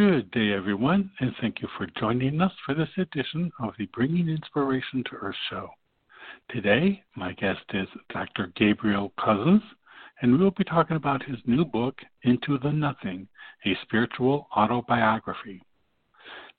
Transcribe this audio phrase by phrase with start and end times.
[0.00, 4.30] Good day, everyone, and thank you for joining us for this edition of the Bringing
[4.30, 5.68] Inspiration to Earth show.
[6.48, 8.50] Today, my guest is Dr.
[8.56, 9.60] Gabriel Cousens,
[10.22, 13.28] and we will be talking about his new book, Into the Nothing
[13.66, 15.60] A Spiritual Autobiography.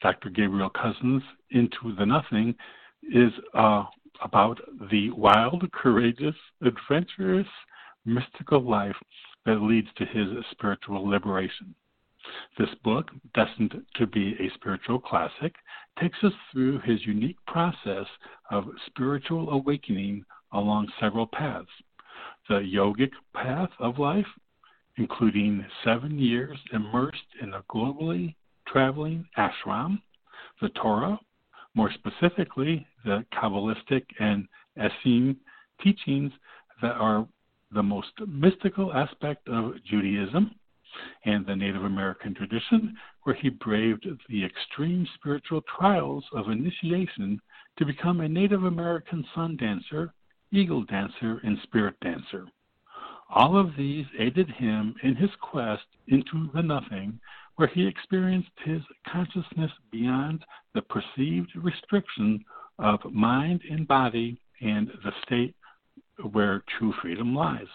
[0.04, 0.30] Dr.
[0.30, 2.54] Gabriel Cousens' Into the Nothing
[3.12, 3.85] is uh,
[4.23, 4.60] about
[4.91, 7.48] the wild, courageous, adventurous,
[8.05, 8.98] mystical life
[9.48, 11.73] that leads to his spiritual liberation.
[12.57, 15.55] This book, destined to be a spiritual classic,
[15.99, 18.05] takes us through his unique process
[18.49, 21.70] of spiritual awakening along several paths.
[22.48, 24.27] The yogic path of life,
[24.98, 28.35] including seven years immersed in a globally
[28.68, 30.01] traveling ashram,
[30.62, 31.20] the Torah,
[31.74, 35.37] more specifically, the Kabbalistic and Essene
[35.81, 36.31] teachings
[36.81, 37.27] that are
[37.71, 40.53] the most mystical aspect of Judaism,
[41.25, 47.39] and the Native American tradition, where he braved the extreme spiritual trials of initiation
[47.77, 50.13] to become a Native American sun dancer,
[50.51, 52.47] eagle dancer, and spirit dancer.
[53.29, 57.19] All of these aided him in his quest into the nothing,
[57.55, 62.43] where he experienced his consciousness beyond the perceived restriction
[62.79, 65.56] of mind and body and the state
[66.31, 67.67] where true freedom lies.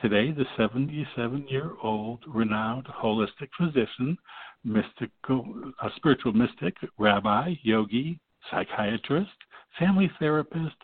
[0.00, 4.16] Today, the 77 year old renowned holistic physician,
[4.64, 8.18] mystical, a spiritual mystic, rabbi, yogi,
[8.50, 9.30] psychiatrist,
[9.78, 10.76] family therapist,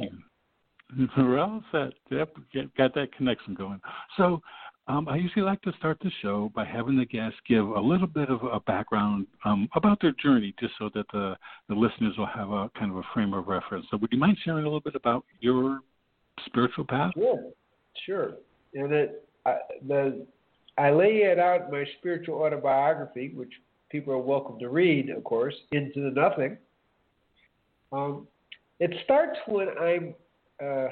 [1.18, 1.94] We're all set.
[2.10, 2.36] Yep,
[2.76, 3.80] got that connection going.
[4.18, 4.42] So
[4.88, 8.08] um, I usually like to start the show by having the guests give a little
[8.08, 11.36] bit of a background um, about their journey, just so that the,
[11.68, 13.86] the listeners will have a kind of a frame of reference.
[13.92, 15.82] So, would you mind sharing a little bit about your
[16.46, 17.12] spiritual path?
[17.16, 17.52] Sure,
[18.06, 18.34] sure.
[18.74, 19.58] And it, I,
[19.88, 20.26] the
[20.78, 23.52] I lay it out in my spiritual autobiography, which
[23.90, 26.58] people are welcome to read, of course, Into the Nothing.
[27.92, 28.28] Um,
[28.80, 30.16] it starts when I'm
[30.64, 30.88] uh,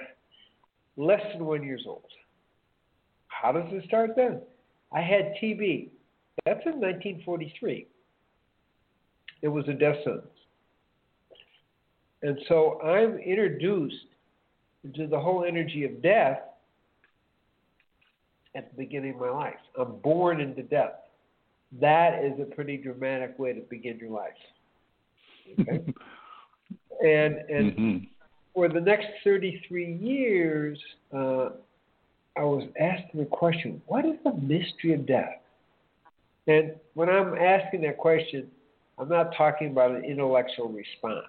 [0.97, 2.03] less than one years old.
[3.28, 4.41] How does it start then?
[4.91, 5.90] I had TB.
[6.46, 7.88] That's in 1943.
[9.41, 10.28] It was a death sentence.
[12.24, 14.06] And so I'm introduced
[14.83, 16.39] into the whole energy of death
[18.56, 19.56] at the beginning of my life.
[19.79, 20.94] I'm born into death.
[21.79, 24.31] That is a pretty dramatic way to begin your life.
[25.59, 25.83] Okay?
[27.01, 27.97] and and mm-hmm.
[28.53, 30.80] for the next 33 years,
[31.13, 31.50] uh,
[32.38, 35.41] I was asking the question, what is the mystery of death?
[36.47, 38.47] And when I'm asking that question,
[38.97, 41.27] I'm not talking about an intellectual response.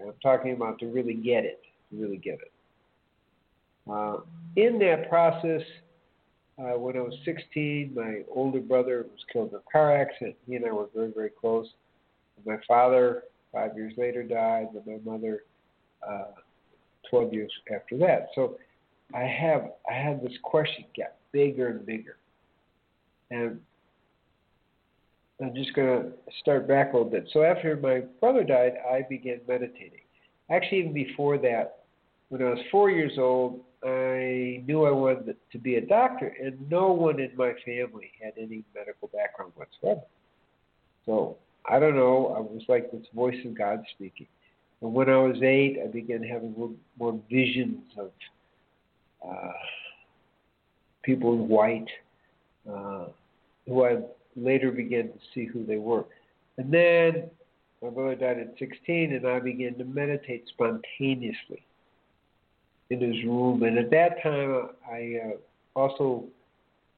[0.00, 2.52] I'm talking about to really get it, to really get it.
[3.90, 4.18] Uh,
[4.56, 5.62] in that process,
[6.58, 10.36] uh, when I was 16, my older brother was killed in a car accident.
[10.46, 11.66] He and I were very, very close.
[12.44, 15.44] My father, five years later, died, and my mother,
[16.06, 16.32] uh,
[17.08, 18.28] 12 years after that.
[18.34, 18.56] So
[19.14, 22.16] I have I had this question get bigger and bigger,
[23.30, 23.60] and
[25.42, 27.28] I'm just going to start back a little bit.
[27.32, 30.00] So after my brother died, I began meditating.
[30.50, 31.79] Actually, even before that,
[32.30, 36.58] when I was four years old, I knew I wanted to be a doctor, and
[36.70, 40.02] no one in my family had any medical background whatsoever.
[41.06, 41.36] So
[41.68, 42.34] I don't know.
[42.36, 44.28] I was like this voice of God speaking.
[44.80, 48.10] And when I was eight, I began having more, more visions of
[49.28, 49.52] uh,
[51.02, 51.88] people in white,
[52.72, 53.06] uh,
[53.66, 53.98] who I
[54.36, 56.04] later began to see who they were.
[56.58, 57.30] And then
[57.82, 61.64] my brother died at 16, and I began to meditate spontaneously
[62.90, 63.62] in his room.
[63.62, 66.24] And at that time, I uh, also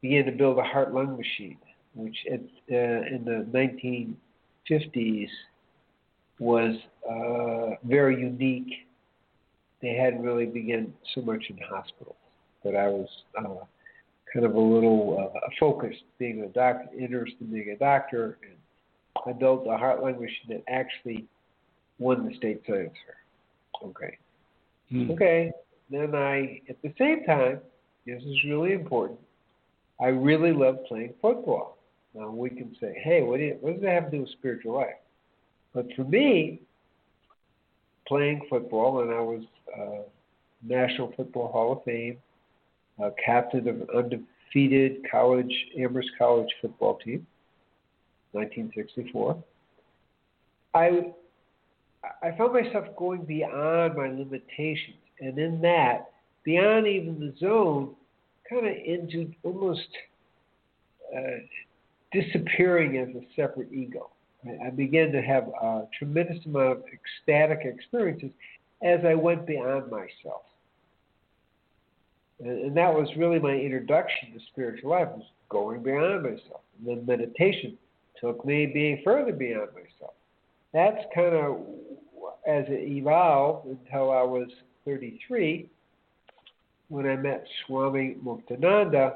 [0.00, 1.58] began to build a heart lung machine,
[1.94, 4.16] which at, uh, in the
[4.68, 5.28] 1950s
[6.38, 6.74] was
[7.08, 8.86] uh, very unique.
[9.80, 12.16] They hadn't really begun so much in hospitals,
[12.64, 13.64] but I was uh,
[14.32, 18.56] kind of a little uh, focused, being a doctor, interested in being a doctor, and
[19.26, 21.26] I built a heart lung machine that actually
[21.98, 23.88] won the state science fair.
[23.90, 24.16] Okay.
[24.90, 25.10] Hmm.
[25.10, 25.52] Okay.
[25.92, 27.60] Then I, at the same time,
[28.06, 29.20] this is really important.
[30.00, 31.76] I really love playing football.
[32.14, 34.74] Now we can say, hey, what, you, what does that have to do with spiritual
[34.74, 34.96] life?
[35.74, 36.62] But for me,
[38.08, 39.42] playing football, and I was
[39.78, 40.02] uh,
[40.66, 42.16] National Football Hall of Fame,
[43.02, 47.26] uh, captain of an undefeated college Amherst College football team,
[48.32, 49.42] 1964.
[50.74, 51.12] I
[52.22, 56.10] I found myself going beyond my limitations, and in that,
[56.44, 57.94] beyond even the zone,
[58.50, 59.88] kind of into almost
[61.16, 61.38] uh,
[62.12, 64.10] disappearing as a separate ego.
[64.66, 68.30] I began to have a tremendous amount of ecstatic experiences
[68.82, 70.42] as I went beyond myself.
[72.40, 76.62] And, that was really my introduction to spiritual life, was going beyond myself.
[76.78, 77.78] And then meditation
[78.20, 80.14] took me being further beyond myself.
[80.72, 81.60] That's kind of
[82.48, 84.48] as it evolved until I was
[84.84, 85.68] 33
[86.88, 89.14] when I met Swami Muktananda,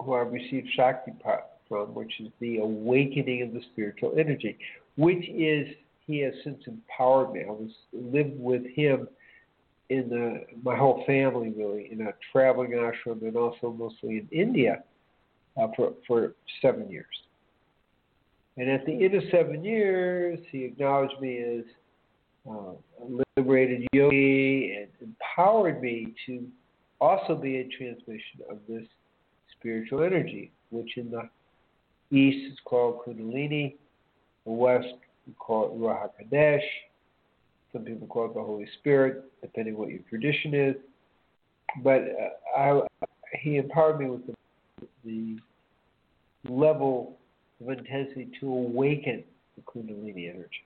[0.00, 4.56] who I received Shaktipat from, which is the awakening of the spiritual energy,
[4.96, 5.66] which is
[6.06, 7.42] he has since empowered me.
[7.48, 9.08] I was lived with him
[9.88, 14.82] in the my whole family really in a traveling ashram and also mostly in India
[15.60, 17.06] uh, for for seven years.
[18.56, 21.64] And at the end of seven years, he acknowledged me as
[22.48, 22.72] uh,
[23.36, 26.46] liberated yogi and empowered me to
[27.00, 28.84] also be a transmission of this
[29.58, 31.28] spiritual energy, which in the
[32.16, 33.74] east is called Kundalini,
[34.44, 34.94] the west
[35.26, 36.62] we call it Ruach HaKodesh,
[37.72, 40.76] some people call it the Holy Spirit, depending what your tradition is.
[41.82, 42.80] But uh, I,
[43.40, 44.34] he empowered me with the,
[45.04, 45.38] the
[46.48, 47.16] level
[47.60, 49.24] of intensity to awaken
[49.56, 50.64] the Kundalini energy,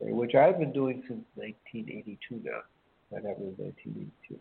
[0.00, 2.60] which I've been doing since 1982 now.
[3.10, 4.40] That in 1982.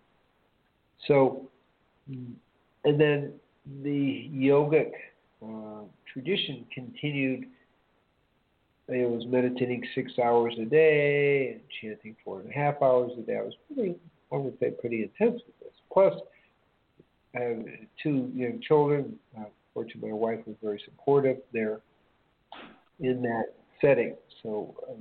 [1.08, 1.50] So,
[2.08, 3.34] and then
[3.84, 4.92] the yogic
[5.44, 7.46] uh, tradition continued
[8.90, 13.22] I was meditating six hours a day and chanting four and a half hours a
[13.22, 13.38] day.
[13.38, 13.96] I was pretty,
[14.32, 15.74] I would say, pretty intense with this.
[15.92, 16.14] Plus,
[17.36, 17.66] I have
[18.02, 19.18] two young children.
[19.38, 21.80] Uh, fortunately, my wife was very supportive there
[23.00, 24.16] in that setting.
[24.44, 24.94] So uh,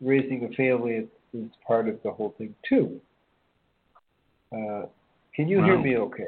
[0.00, 3.00] raising a family is part of the whole thing too.
[4.52, 4.86] Uh,
[5.34, 5.64] can you wow.
[5.64, 5.96] hear me?
[5.96, 6.24] Okay.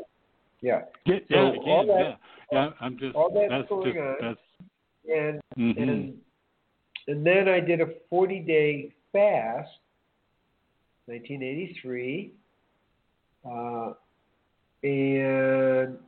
[0.60, 0.82] Yeah.
[1.06, 1.16] Yeah.
[1.30, 2.16] So yeah, all that, yeah.
[2.52, 2.70] Yeah.
[2.80, 3.14] I'm just.
[3.16, 4.16] All that's, that's going just, on.
[4.20, 4.40] That's,
[5.08, 5.82] and mm-hmm.
[5.82, 6.14] and
[7.08, 9.68] and then I did a 40 day fast,
[11.06, 12.32] 1983.
[13.44, 13.92] Uh,
[14.84, 15.98] and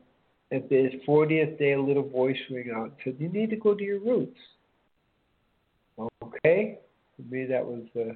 [0.53, 3.75] at the 40th day, a little voice rang out and said, You need to go
[3.75, 4.39] to your roots.
[6.23, 6.79] Okay?
[7.17, 8.11] For me, that was the,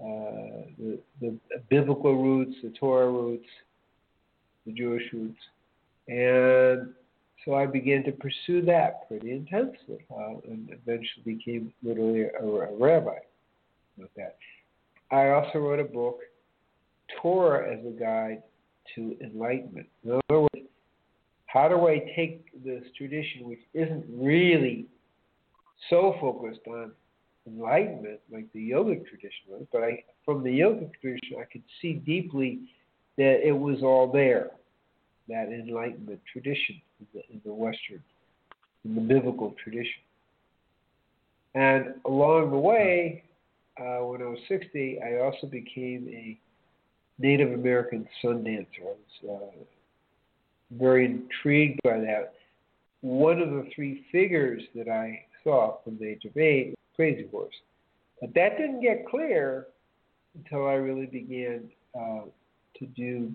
[0.00, 3.48] uh, the, the biblical roots, the Torah roots,
[4.66, 5.38] the Jewish roots.
[6.08, 6.90] And
[7.44, 12.76] so I began to pursue that pretty intensely, uh, and eventually became literally a, a
[12.76, 13.18] rabbi
[13.96, 14.36] with that.
[15.10, 16.20] I also wrote a book,
[17.20, 18.42] Torah as a Guide
[18.94, 19.86] to Enlightenment.
[20.04, 20.68] In other words,
[21.46, 24.86] how do I take this tradition, which isn't really
[25.90, 26.92] so focused on
[27.46, 31.94] enlightenment like the yogic tradition was, but I, from the yogic tradition, I could see
[31.94, 32.60] deeply
[33.16, 34.50] that it was all there
[35.28, 38.02] that Enlightenment tradition in the, in the Western,
[38.84, 40.02] in the biblical tradition.
[41.54, 43.22] And along the way,
[43.80, 46.38] uh, when I was 60, I also became a
[47.18, 48.66] Native American sun dancer.
[48.82, 49.64] I was uh,
[50.72, 52.34] very intrigued by that.
[53.00, 57.54] One of the three figures that I saw from the age of eight Crazy Horse.
[58.20, 59.66] But that didn't get clear
[60.34, 62.22] until I really began uh,
[62.78, 63.32] to do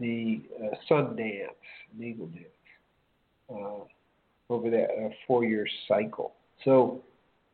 [0.00, 1.52] the uh, sun dance,
[1.98, 2.46] eagle dance,
[3.50, 6.32] uh, over that uh, four year cycle.
[6.64, 7.02] So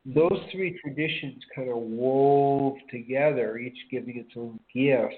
[0.05, 5.15] those three traditions kind of wove together, each giving its own gift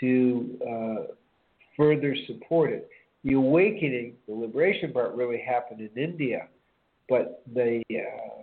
[0.00, 1.12] to uh,
[1.76, 2.88] further support it.
[3.24, 6.48] The awakening, the liberation part, really happened in India,
[7.08, 8.41] but the uh,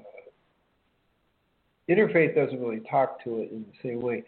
[1.89, 4.23] interfaith doesn't really talk to it in the same way.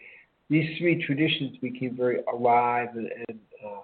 [0.50, 3.80] These three traditions became very alive and, and uh,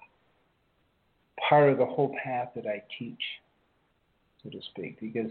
[1.49, 3.23] part of the whole path that I teach,
[4.43, 5.31] so to speak, because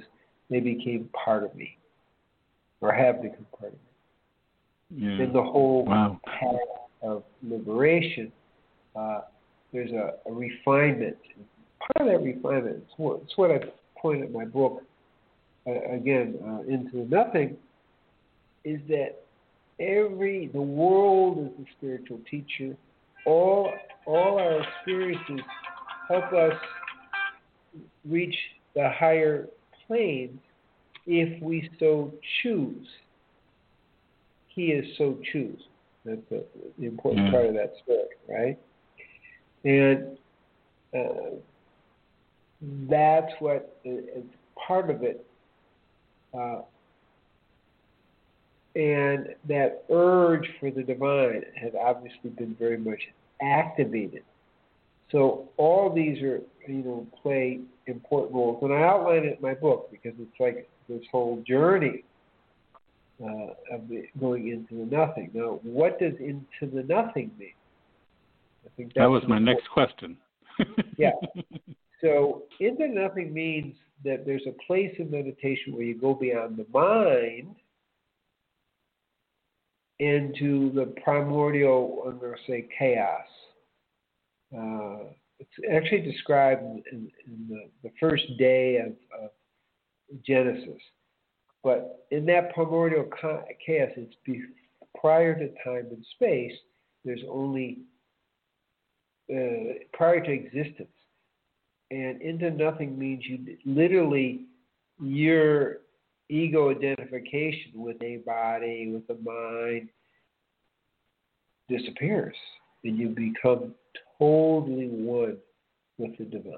[0.50, 1.77] they became part of me
[2.82, 5.06] or have become part of me.
[5.06, 5.25] Yeah.
[5.25, 6.20] In the whole wow.
[6.25, 6.56] path
[7.04, 8.32] of liberation,
[8.96, 9.22] uh,
[9.74, 11.18] there's a, a, refinement.
[11.80, 13.60] Part of that refinement, it's what, it's what I
[14.00, 14.82] point at my book,
[15.68, 17.58] uh, again, uh, Into Nothing,
[18.64, 19.24] is that
[19.80, 22.76] every, the world is a spiritual teacher.
[23.26, 23.72] All,
[24.06, 25.42] all our experiences
[26.08, 26.54] help us
[28.08, 28.36] reach
[28.76, 29.48] the higher
[29.86, 30.40] planes
[31.06, 32.88] if we so choose.
[34.48, 35.62] He is so choose.
[36.06, 36.44] That's the,
[36.80, 37.32] the important mm.
[37.32, 38.60] part of that story, right?
[39.64, 40.18] And
[40.96, 41.36] uh,
[42.90, 44.24] that's what is
[44.68, 45.26] part of it.
[46.34, 46.62] Uh,
[48.78, 53.00] and that urge for the divine has obviously been very much
[53.42, 54.24] activated.
[55.12, 59.56] So all these are, you know, play important roles, and I outline it in my
[59.56, 62.04] book because it's like this whole journey
[63.24, 65.32] uh, of the, going into the nothing.
[65.34, 67.54] Now, what does into the nothing mean?
[68.64, 70.18] I think that was my next question.
[70.98, 71.12] yeah.
[72.00, 73.74] So into nothing means
[74.06, 77.56] that there's a place in meditation where you go beyond the mind
[80.00, 83.27] into the primordial, I'm going to say, chaos.
[84.56, 89.30] Uh, it's actually described in, in the, the, first day of, of,
[90.25, 90.82] Genesis.
[91.63, 93.10] But in that primordial
[93.66, 94.42] chaos, it's be,
[95.00, 96.54] prior to time and space,
[97.04, 97.80] there's only
[99.30, 100.89] uh, prior to existence.
[101.92, 104.46] And into nothing means you literally,
[105.01, 105.80] your
[106.30, 109.90] ego identification with a body, with a mind,
[111.70, 112.36] disappears.
[112.84, 113.74] And you become
[114.20, 115.38] totally one
[115.98, 116.54] with the divine.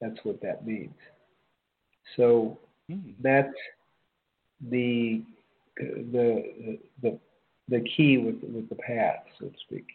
[0.00, 0.94] That's what that means.
[2.16, 2.58] So
[2.90, 3.14] mm.
[3.22, 3.54] that's
[4.70, 5.22] the
[5.76, 7.18] the the
[7.68, 9.86] the key with with the path, so to speak.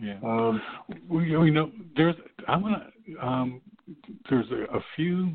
[0.00, 0.18] Yeah.
[0.22, 0.60] Um,
[1.08, 2.14] well, you know, there's
[2.48, 3.60] I want to um,
[4.28, 5.32] there's a, a few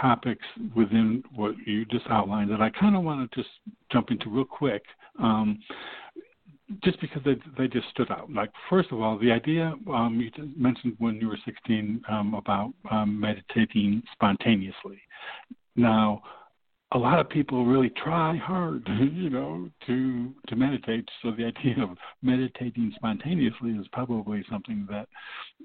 [0.00, 3.50] topics within what you just outlined that I kind of want to just
[3.92, 4.82] jump into real quick.
[5.18, 5.58] Um,
[6.82, 8.32] just because they they just stood out.
[8.32, 12.72] Like first of all, the idea um, you mentioned when you were 16 um, about
[12.90, 15.00] um, meditating spontaneously.
[15.76, 16.22] Now,
[16.92, 21.08] a lot of people really try hard, you know, to to meditate.
[21.22, 25.08] So the idea of meditating spontaneously is probably something that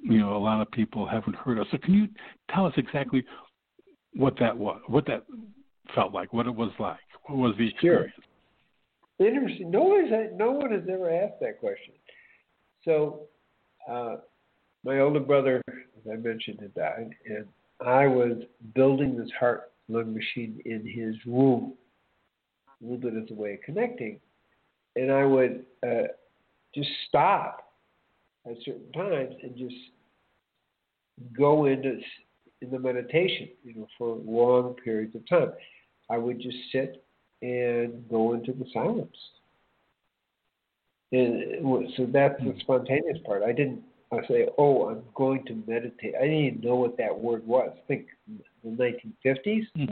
[0.01, 1.67] you know a lot of people haven't heard of.
[1.71, 2.07] So can you
[2.53, 3.23] tell us exactly
[4.15, 5.25] what that was, what that
[5.95, 8.13] felt like, what it was like, what was the experience?
[8.15, 9.27] Sure.
[9.27, 9.69] Interesting.
[9.69, 11.93] No one has no one has ever asked that question.
[12.85, 13.21] So,
[13.89, 14.17] uh,
[14.85, 17.45] my older brother, as I mentioned, had died, and
[17.85, 18.41] I was
[18.75, 21.73] building this heart lung machine in his room,
[22.81, 24.21] a little bit as a way of connecting,
[24.95, 26.07] and I would uh,
[26.73, 27.73] just stop
[28.45, 29.75] at certain times and just
[31.37, 31.99] go into
[32.61, 35.51] in the meditation, you know, for long periods of time.
[36.09, 37.03] I would just sit
[37.41, 39.15] and go into the silence.
[41.11, 41.63] And
[41.97, 42.59] so that's the hmm.
[42.59, 43.43] spontaneous part.
[43.43, 46.15] I didn't I say, oh, I'm going to meditate.
[46.17, 47.71] I didn't even know what that word was.
[47.87, 48.07] Think
[48.63, 49.35] the 1950s.
[49.45, 49.85] Mm-hmm.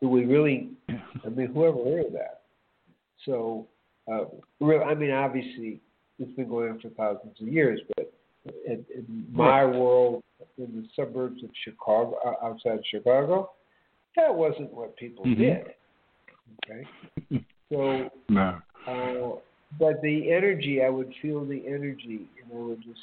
[0.00, 0.70] Do we really?
[0.88, 2.42] I mean, whoever heard of that?
[3.24, 3.68] So,
[4.12, 4.24] uh,
[4.60, 4.82] real.
[4.82, 5.80] I mean, obviously,
[6.18, 8.12] it's been going on for thousands of years, but
[8.66, 10.24] in, in my world,
[10.58, 13.50] in the suburbs of Chicago, uh, outside Chicago,
[14.16, 15.40] that wasn't what people mm-hmm.
[15.40, 15.64] did.
[16.64, 17.44] Okay.
[17.68, 18.60] So, no.
[18.86, 19.40] Uh,
[19.76, 23.00] but the energy, I would feel the energy, and I would just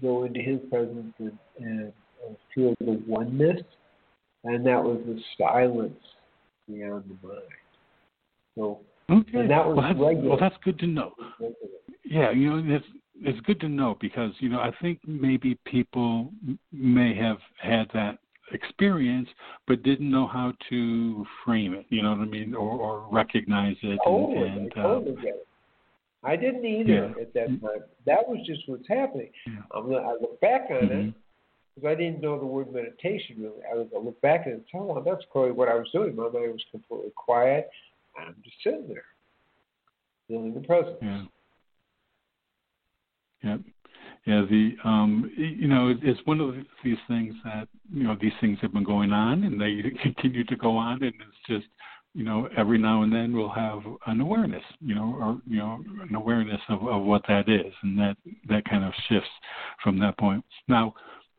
[0.00, 1.92] go into His presence and, and,
[2.24, 3.60] and feel the oneness,
[4.44, 5.98] and that was the silence
[6.68, 7.42] beyond the mind.
[8.56, 9.38] So, okay.
[9.40, 10.28] and that was well, that's, regular.
[10.28, 11.12] well, that's good to know.
[12.04, 12.78] Yeah, you know,
[13.24, 16.32] it's good to know because you know I think maybe people
[16.72, 18.18] may have had that
[18.52, 19.28] experience
[19.66, 21.86] but didn't know how to frame it.
[21.88, 23.98] You know what I mean, or, or recognize it.
[24.04, 25.46] Totally, and, I totally uh, it.
[26.24, 27.22] I didn't either Yeah.
[27.22, 27.84] at that time.
[28.06, 29.30] That was just what's happening.
[29.46, 29.62] Yeah.
[29.74, 31.14] I'm gonna, I look back on it mhm.
[31.74, 33.62] because I didn't know the word meditation really.
[33.70, 36.14] I, was, I look back and tell oh, that's probably what I was doing.
[36.14, 37.70] My mind was completely quiet.
[38.18, 39.04] I'm just sitting there,
[40.28, 40.98] feeling the presence.
[41.00, 41.22] Yeah.
[43.42, 43.56] Yeah.
[44.24, 48.58] Yeah, the um you know, it's one of these things that you know, these things
[48.62, 51.66] have been going on and they continue to go on and it's just
[52.14, 55.82] you know, every now and then we'll have an awareness, you know, or you know,
[56.08, 58.16] an awareness of, of what that is and that
[58.48, 59.30] that kind of shifts
[59.82, 60.44] from that point.
[60.68, 60.94] Now,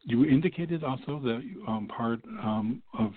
[0.06, 3.14] you indicated also that um, part um, of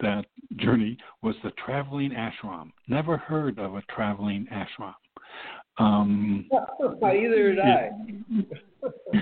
[0.00, 2.72] that journey was the traveling ashram.
[2.88, 4.94] Never heard of a traveling ashram.
[5.78, 6.48] Um,
[7.02, 7.90] Either did I.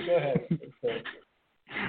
[0.06, 0.48] Go ahead.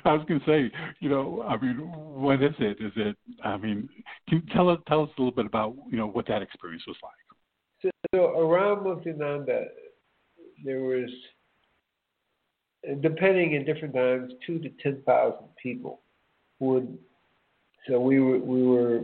[0.03, 2.77] I was going to say, you know, I mean, what is it?
[2.79, 3.15] Is it?
[3.43, 3.87] I mean,
[4.27, 6.83] can you tell us tell us a little bit about you know what that experience
[6.87, 7.13] was like?
[7.81, 9.65] So, so around Muktananda,
[10.63, 11.09] there was,
[13.01, 16.01] depending in different times, two to ten thousand people
[16.59, 16.97] would.
[17.87, 19.01] So we were we were.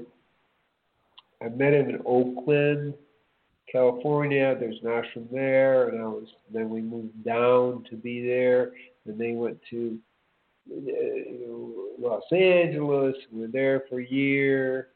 [1.43, 2.93] I met him in Oakland,
[3.71, 4.55] California.
[4.59, 6.27] There's an ashram there, and I was.
[6.53, 8.71] Then we moved down to be there,
[9.05, 9.97] and they went to
[10.69, 13.15] uh, you know, Los Angeles.
[13.31, 14.89] We were there for a year,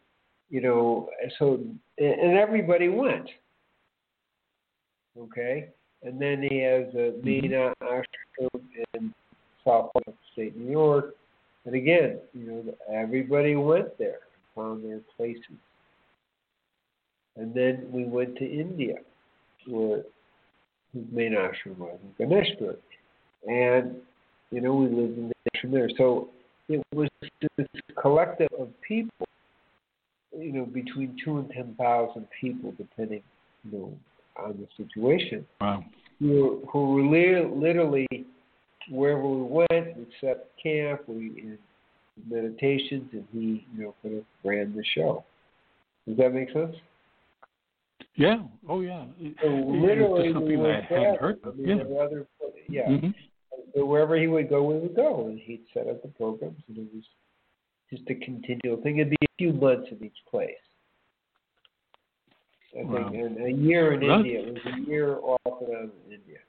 [0.50, 1.10] you know.
[1.39, 1.60] So
[1.98, 3.29] and everybody went.
[5.17, 5.70] Okay,
[6.03, 8.62] and then he has a Mina ashram
[8.94, 9.13] in
[9.63, 9.91] South
[10.34, 11.15] State New York,
[11.65, 15.41] and again, you know, everybody went there and found their places.
[17.38, 18.96] And then we went to India,
[19.68, 20.04] where
[20.94, 22.78] his main ashram was in Ganeshpuri,
[23.48, 23.95] and
[24.52, 25.89] you know, we lived in the ashram there.
[25.98, 26.30] So
[26.69, 27.10] it was
[27.58, 27.67] this
[28.02, 29.28] collective of people,
[30.38, 33.21] you know, between two and ten thousand people, depending,
[33.63, 33.93] you know,
[34.38, 35.45] on the situation.
[35.60, 35.84] Wow.
[36.19, 38.08] Who were, who were li- literally
[38.89, 41.58] wherever we went, we set camp, we in
[42.30, 45.24] meditations, and he, you know, kind of ran the show.
[46.08, 46.76] Does that make sense?
[48.17, 48.43] Yeah.
[48.67, 49.06] Oh, yeah.
[49.41, 51.49] So literally, we something were I hadn't heard there.
[51.51, 51.58] of.
[51.58, 51.75] Mean, Yeah.
[51.84, 52.28] there were other,
[52.69, 52.88] yeah.
[52.88, 53.13] Mhm.
[53.73, 56.78] So wherever he would go, we would go, and he'd set up the programs, and
[56.78, 57.04] it was
[57.89, 58.97] just a continual thing.
[58.99, 60.56] It'd be a few months in each place.
[62.78, 63.10] I Wow.
[63.10, 64.41] think, and a year in Well, India.
[64.47, 66.39] It was a year off and on in India.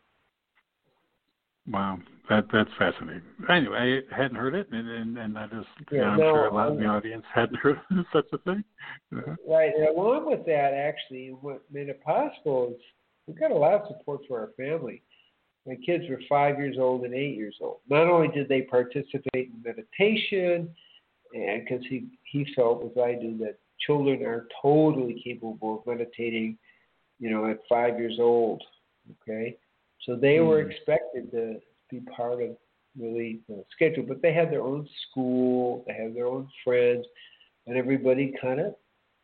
[1.68, 1.98] Wow,
[2.28, 3.22] that that's fascinating.
[3.48, 6.32] Anyway, I hadn't heard it, and and, and I just, you Yeah, know, I'm no,
[6.32, 8.64] sure a lot of the audience hadn't heard of such a thing.
[9.16, 12.82] Uh, Right, and along with that, actually, what made it possible is
[13.26, 15.02] we got a lot of support for our family.
[15.66, 17.78] My kids were five years old and eight years old.
[17.88, 20.68] Not only did they participate in meditation,
[21.34, 26.58] and because he he felt as I do that children are totally capable of meditating,
[27.18, 28.62] you know, at five years old.
[29.22, 29.56] Okay,
[30.06, 30.70] so they were Mm.
[30.70, 32.56] expected to be part of
[32.98, 37.06] really the schedule, but they had their own school, they had their own friends,
[37.66, 38.74] and everybody kind of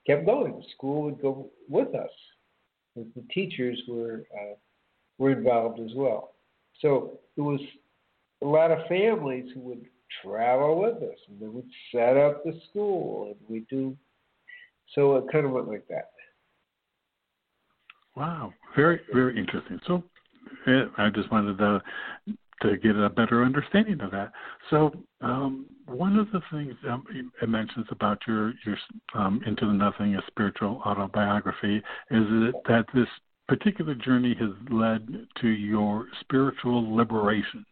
[0.06, 0.58] kept going.
[0.58, 2.10] The school would go with us.
[2.96, 4.54] The the teachers were uh,
[5.18, 6.34] were involved as well.
[6.80, 7.60] So it was
[8.42, 9.86] a lot of families who would
[10.22, 13.96] travel with us, and they would set up the school, and we do.
[14.94, 16.10] So it kind of went like that.
[18.14, 19.80] Wow, very very interesting.
[19.86, 20.02] So,
[20.66, 21.82] yeah, I just wanted to
[22.62, 24.30] to get a better understanding of that.
[24.70, 27.04] So, um, one of the things um,
[27.40, 28.76] it mentions about your your
[29.14, 33.08] um, into the nothing, a spiritual autobiography, is it that this
[33.48, 37.66] particular journey has led to your spiritual liberation.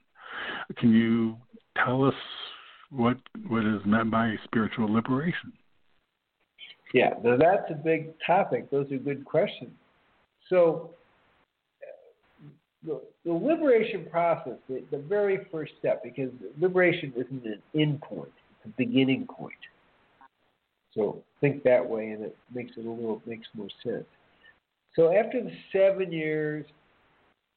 [0.77, 1.37] Can you
[1.85, 2.15] tell us
[2.91, 3.17] what
[3.49, 5.53] what is meant by spiritual liberation?
[6.93, 8.71] Yeah, now that's a big topic.
[8.71, 9.71] Those are good questions.
[10.49, 10.91] So,
[12.85, 18.33] the, the liberation process, the, the very first step, because liberation isn't an end point,
[18.65, 19.53] it's a beginning point.
[20.95, 24.07] So think that way, and it makes it a little makes more sense.
[24.97, 26.67] So after the seven years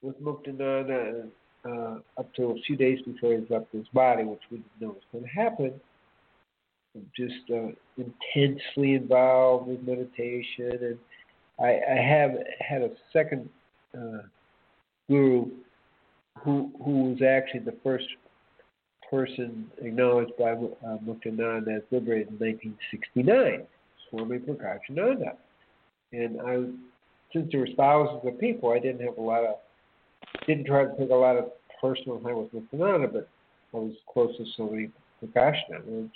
[0.02, 1.28] with Muktananda,
[1.66, 4.88] uh, up to a few days before he left his body, which we didn't know
[4.90, 5.74] was going to happen,
[7.16, 10.98] just uh, intensely involved with meditation, and
[11.60, 13.50] I, I have had a second
[13.98, 14.24] uh,
[15.10, 15.50] guru
[16.44, 18.08] who who was actually the first
[19.10, 23.64] person acknowledged by uh, Muktananda as liberated in 1969.
[24.10, 25.36] Swami Prakashananda.
[26.12, 26.56] And I,
[27.32, 29.56] since there was thousands of people, I didn't have a lot of,
[30.48, 33.30] didn't try to take a lot of personal time with Nityananda, but
[33.74, 34.90] I was close to Swami
[35.24, 35.88] Prakashananda.
[35.88, 36.10] And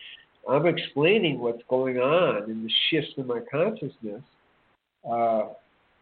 [0.50, 4.24] I'm explaining what's going on in the shifts in my consciousness,
[5.10, 5.50] uh,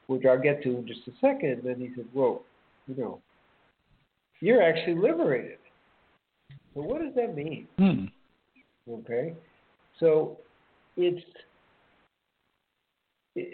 [0.07, 1.49] which I'll get to in just a second.
[1.49, 2.43] And then he said, "Well,
[2.87, 3.21] you know,
[4.41, 5.57] you're actually liberated."
[6.73, 7.67] So what does that mean?
[7.77, 8.05] Hmm.
[8.89, 9.33] Okay,
[9.99, 10.37] so
[10.97, 11.25] it's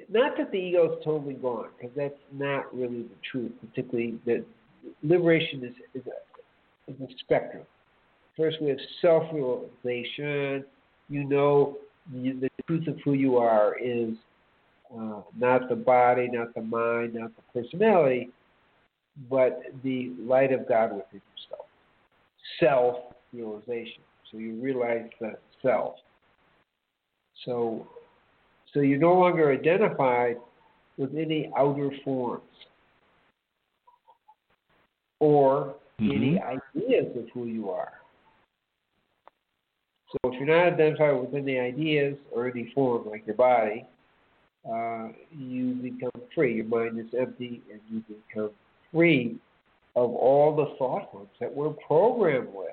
[0.10, 3.52] not that the ego is totally gone, because that's not really the truth.
[3.62, 4.44] Particularly that
[5.04, 7.64] liberation is is a, is a spectrum.
[8.38, 10.66] First, we have self-realization.
[11.10, 11.78] You know,
[12.14, 14.16] you, the truth of who you are is
[14.98, 18.30] uh, not the body, not the mind, not the personality,
[19.30, 21.66] but the light of God within yourself.
[22.60, 24.04] Self realization.
[24.32, 25.96] So you realize the self.
[27.46, 27.88] So,
[28.74, 30.38] so you're no longer identified
[30.98, 32.44] with any outer forms
[35.20, 36.12] or mm-hmm.
[36.12, 37.94] any ideas of who you are.
[40.12, 43.86] So if you're not identified with any ideas or any form like your body,
[44.70, 46.56] uh, you become free.
[46.56, 48.52] Your mind is empty and you become
[48.92, 49.38] free
[49.96, 52.70] of all the thought forms that we're programmed with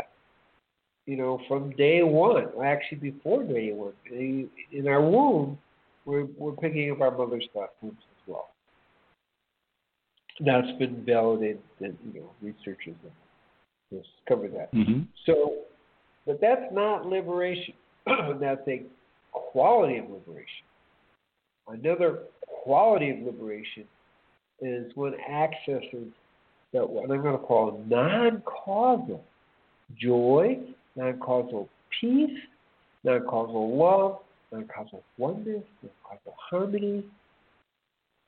[1.08, 5.56] you know, from day one, actually before day one, in our womb,
[6.04, 8.50] we're, we're picking up our mother's thought forms as well.
[10.44, 14.70] That's been validated, and you know, researchers have discovered that.
[14.74, 15.04] Mm-hmm.
[15.24, 15.60] So,
[16.26, 17.72] but that's not liberation.
[18.38, 18.82] that's a
[19.32, 20.66] quality of liberation.
[21.68, 23.84] Another quality of liberation
[24.60, 26.12] is when accesses
[26.72, 29.24] that what I'm going to call non-causal
[30.00, 30.58] joy,
[30.96, 31.68] non-causal
[32.00, 32.38] peace,
[33.04, 34.18] non-causal love,
[34.52, 37.04] non-causal oneness, non-causal harmony,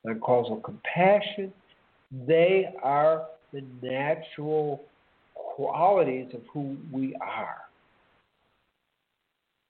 [0.03, 1.53] non-causal compassion.
[2.27, 4.83] They are the natural
[5.33, 7.57] qualities of who we are.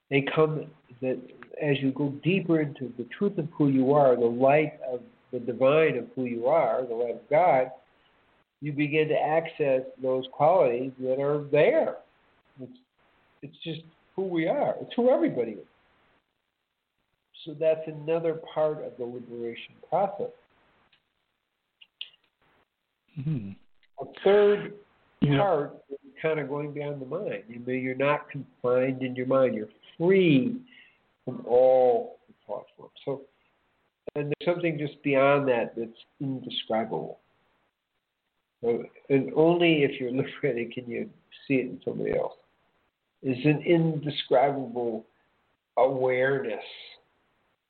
[0.10, 0.66] They come
[1.02, 1.20] that
[1.62, 5.40] as you go deeper into the truth of who you are, the light of the
[5.40, 7.72] divine of who you are, the light of God,
[8.62, 11.98] you begin to access those qualities that are there.
[12.62, 12.78] It's
[13.42, 13.82] it's just
[14.16, 14.76] who we are.
[14.82, 15.66] It's who everybody is.
[17.46, 20.30] So that's another part of the liberation process.
[23.20, 23.52] Mm-hmm.
[24.00, 24.74] A third
[25.22, 25.38] yeah.
[25.38, 27.44] part is kind of going beyond the mind.
[27.48, 29.56] You know, you're not confined in your mind.
[29.56, 30.58] You're free
[31.26, 32.94] from all the thought forms.
[33.06, 33.22] So,
[34.16, 37.20] and there's something just beyond that that's indescribable.
[38.62, 40.12] So, and only if you're
[40.44, 41.10] liberated can you
[41.48, 42.34] see it in somebody else
[43.24, 45.06] is an indescribable
[45.78, 46.64] awareness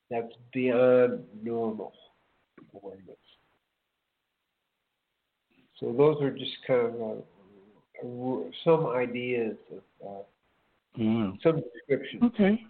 [0.10, 1.94] that's beyond normal
[2.82, 3.16] awareness.
[5.80, 7.24] So those are just kind of
[8.04, 11.38] uh, some ideas of uh, mm.
[11.42, 12.20] some description.
[12.24, 12.64] Okay.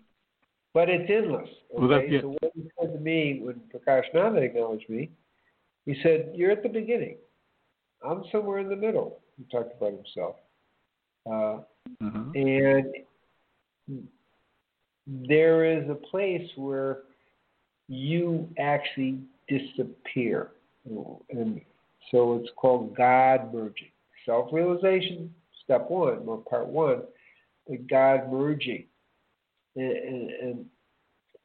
[0.74, 1.50] But it's endless.
[1.78, 2.22] Okay?
[2.22, 5.10] Well, so what he said to me when Prakashananda acknowledged me,
[5.86, 7.18] he said, "You're at the beginning.
[8.04, 10.36] I'm somewhere in the middle." He talked about himself.
[11.26, 11.60] Uh,
[12.02, 12.32] mm-hmm.
[12.36, 14.08] And
[15.08, 17.00] there is a place where
[17.88, 20.52] you actually disappear.
[20.86, 21.62] And
[22.10, 23.92] so it's called God merging.
[24.26, 27.02] Self realization, step one, or part one,
[27.68, 28.86] the God merging.
[29.76, 30.66] And,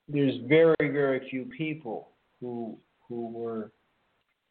[0.09, 2.11] there's very, very few people
[2.41, 3.73] who who were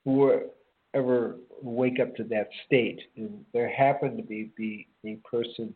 [0.04, 0.48] who were
[0.94, 3.00] ever wake up to that state.
[3.16, 5.74] And there happened to be, be a person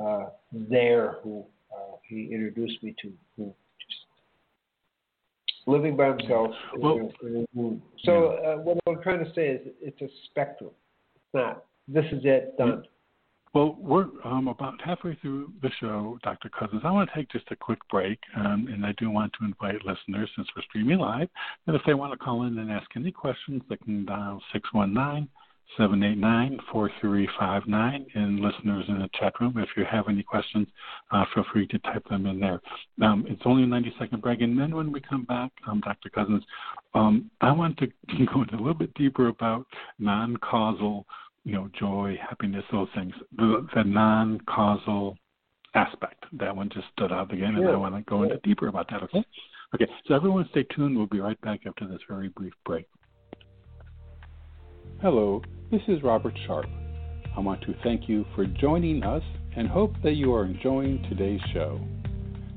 [0.00, 4.00] uh, there who uh, he introduced me to, who just
[5.66, 6.50] living by himself.
[6.76, 7.10] Well,
[8.04, 10.70] so uh, what I'm trying to say is it's a spectrum.
[11.14, 11.64] It's not.
[11.86, 12.56] This is it.
[12.58, 12.84] Done.
[13.54, 16.50] Well, we're um, about halfway through the show, Dr.
[16.50, 16.84] Cousens.
[16.84, 19.76] I want to take just a quick break, um, and I do want to invite
[19.84, 21.28] listeners, since we're streaming live,
[21.66, 25.28] that if they want to call in and ask any questions, they can dial 619
[25.76, 28.06] 789 4359.
[28.14, 30.66] And listeners in the chat room, if you have any questions,
[31.12, 32.60] uh, feel free to type them in there.
[33.02, 34.40] Um, it's only a 90 second break.
[34.40, 36.10] And then when we come back, um, Dr.
[36.10, 36.42] Cousens,
[36.94, 37.86] um, I want to
[38.34, 39.66] go into a little bit deeper about
[39.98, 41.06] non causal
[41.44, 45.16] you know, joy, happiness, those things, the, the non causal
[45.74, 46.24] aspect.
[46.32, 49.02] That one just stood out again, and I want to go into deeper about that,
[49.04, 49.24] okay?
[49.74, 50.96] Okay, so everyone stay tuned.
[50.96, 52.86] We'll be right back after this very brief break.
[55.02, 56.66] Hello, this is Robert Sharp.
[57.36, 59.22] I want to thank you for joining us
[59.56, 61.80] and hope that you are enjoying today's show.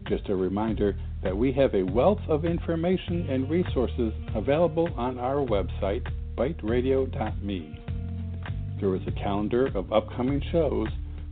[0.08, 5.45] Just a reminder that we have a wealth of information and resources available on our
[5.45, 7.87] website, biteradio.me.
[8.80, 10.88] There is a calendar of upcoming shows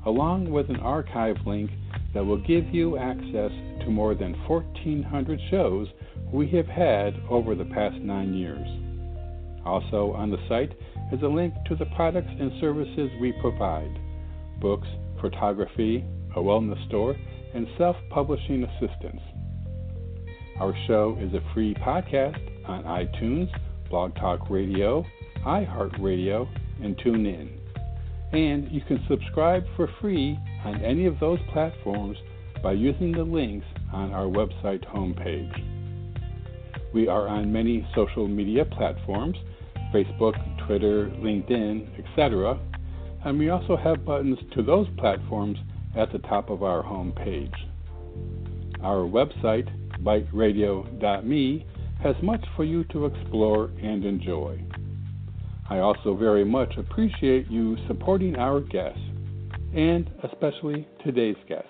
[0.06, 1.70] along with an archive link
[2.14, 5.88] that will give you access to more than 1,400 shows
[6.32, 8.68] we have had over the past nine years.
[9.66, 10.72] Also on the site
[11.12, 13.94] is a link to the products and services we provide
[14.60, 14.88] books,
[15.22, 16.04] photography,
[16.36, 17.16] a wellness store,
[17.54, 19.22] and self publishing assistance.
[20.60, 23.50] Our show is a free podcast on iTunes,
[23.90, 25.06] Blog Talk Radio,
[25.46, 26.48] iHeartRadio,
[26.82, 27.50] and tune in.
[28.32, 32.18] And you can subscribe for free on any of those platforms
[32.62, 35.54] by using the links on our website homepage.
[36.94, 39.38] We are on many social media platforms
[39.96, 40.36] Facebook,
[40.68, 42.60] Twitter, LinkedIn, etc.
[43.24, 45.58] And we also have buttons to those platforms
[45.96, 47.54] at the top of our homepage.
[48.82, 49.70] Our website,
[50.04, 51.66] biteradio.me,
[52.04, 54.62] has much for you to explore and enjoy.
[55.67, 58.99] I also very much appreciate you supporting our guests,
[59.73, 61.67] and especially today's guest.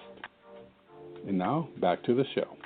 [1.28, 2.58] And now, back to the show.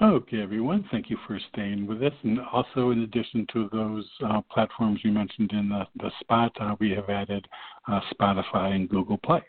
[0.00, 2.12] Okay, everyone, thank you for staying with us.
[2.22, 6.76] And also, in addition to those uh, platforms you mentioned in the, the spot, uh,
[6.78, 7.46] we have added
[7.88, 9.42] uh, Spotify and Google Play.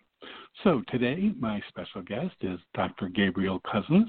[0.64, 3.10] So today, my special guest is Dr.
[3.10, 4.08] Gabriel Cousens,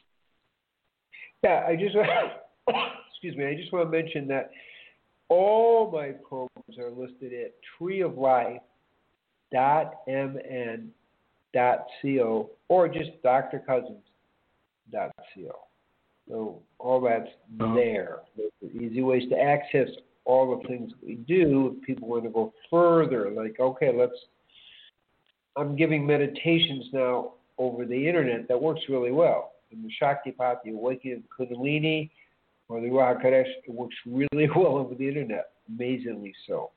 [1.42, 1.95] Yeah, I just
[3.11, 4.51] excuse me, I just want to mention that
[5.29, 7.55] all my programs are listed at
[11.57, 14.01] treeoflife.mn.co or just drcousens.co.
[16.29, 17.29] So all that's
[17.61, 17.75] uh-huh.
[17.75, 18.19] there.
[18.75, 19.88] easy ways to access
[20.25, 21.77] all the things we do.
[21.77, 24.16] If people want to go further, like, okay, let's,
[25.57, 29.53] I'm giving meditations now over the internet that works really well.
[29.71, 32.11] And the Shaktipat, the Awakening Kundalini,
[32.69, 36.71] or the Kodesh, it works really well over the internet, amazingly so.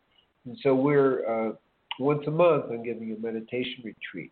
[0.46, 1.54] And so we're uh,
[2.00, 4.32] once a month I'm giving a meditation retreat.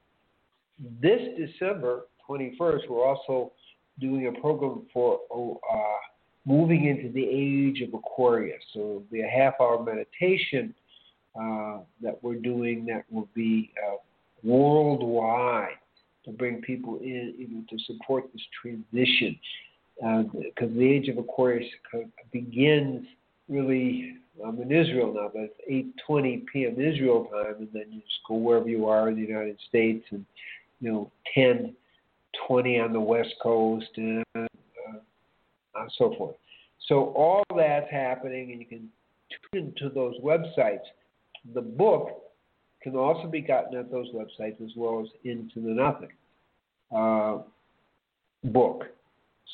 [1.01, 3.51] This December 21st, we're also
[3.99, 5.77] doing a program for uh,
[6.45, 8.61] moving into the age of Aquarius.
[8.73, 10.73] So it'll be a half hour meditation
[11.39, 13.95] uh, that we're doing that will be uh,
[14.43, 15.77] worldwide
[16.25, 19.39] to bring people in to support this transition
[19.95, 21.67] because uh, the age of Aquarius
[22.31, 23.05] begins
[23.49, 26.79] really I'm in Israel now, but it's 8:20 p.m.
[26.79, 30.25] Israel time, and then you just go wherever you are in the United States, and
[30.79, 31.73] you know 10,
[32.47, 36.35] 20 on the West Coast, and uh, so forth.
[36.87, 38.89] So all that's happening, and you can
[39.51, 40.85] tune into those websites.
[41.53, 42.21] The book
[42.81, 46.09] can also be gotten at those websites as well as Into the Nothing
[46.95, 47.39] uh,
[48.45, 48.85] book.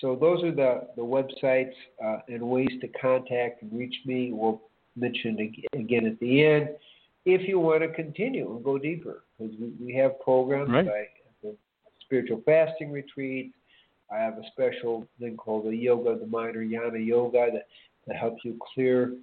[0.02, 4.32] So those are the, the websites uh, and ways to contact and reach me.
[4.34, 4.62] We'll
[4.96, 6.70] mention again at the end
[7.26, 10.70] if you want to continue and go deeper because we, we have programs.
[10.70, 10.88] Right.
[11.44, 11.56] Have
[12.02, 13.54] spiritual fasting retreat.
[14.12, 17.68] I have a special thing called the yoga, the mind or yana yoga that,
[18.08, 19.14] that helps you clear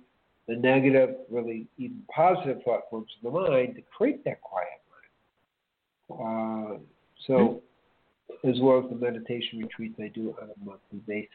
[0.48, 4.68] the negative, really even positive thought forms in the mind to create that quiet
[6.10, 6.76] mind.
[6.76, 6.78] Uh,
[7.26, 7.62] so
[8.44, 11.30] as well as the meditation retreats I do on a monthly basis.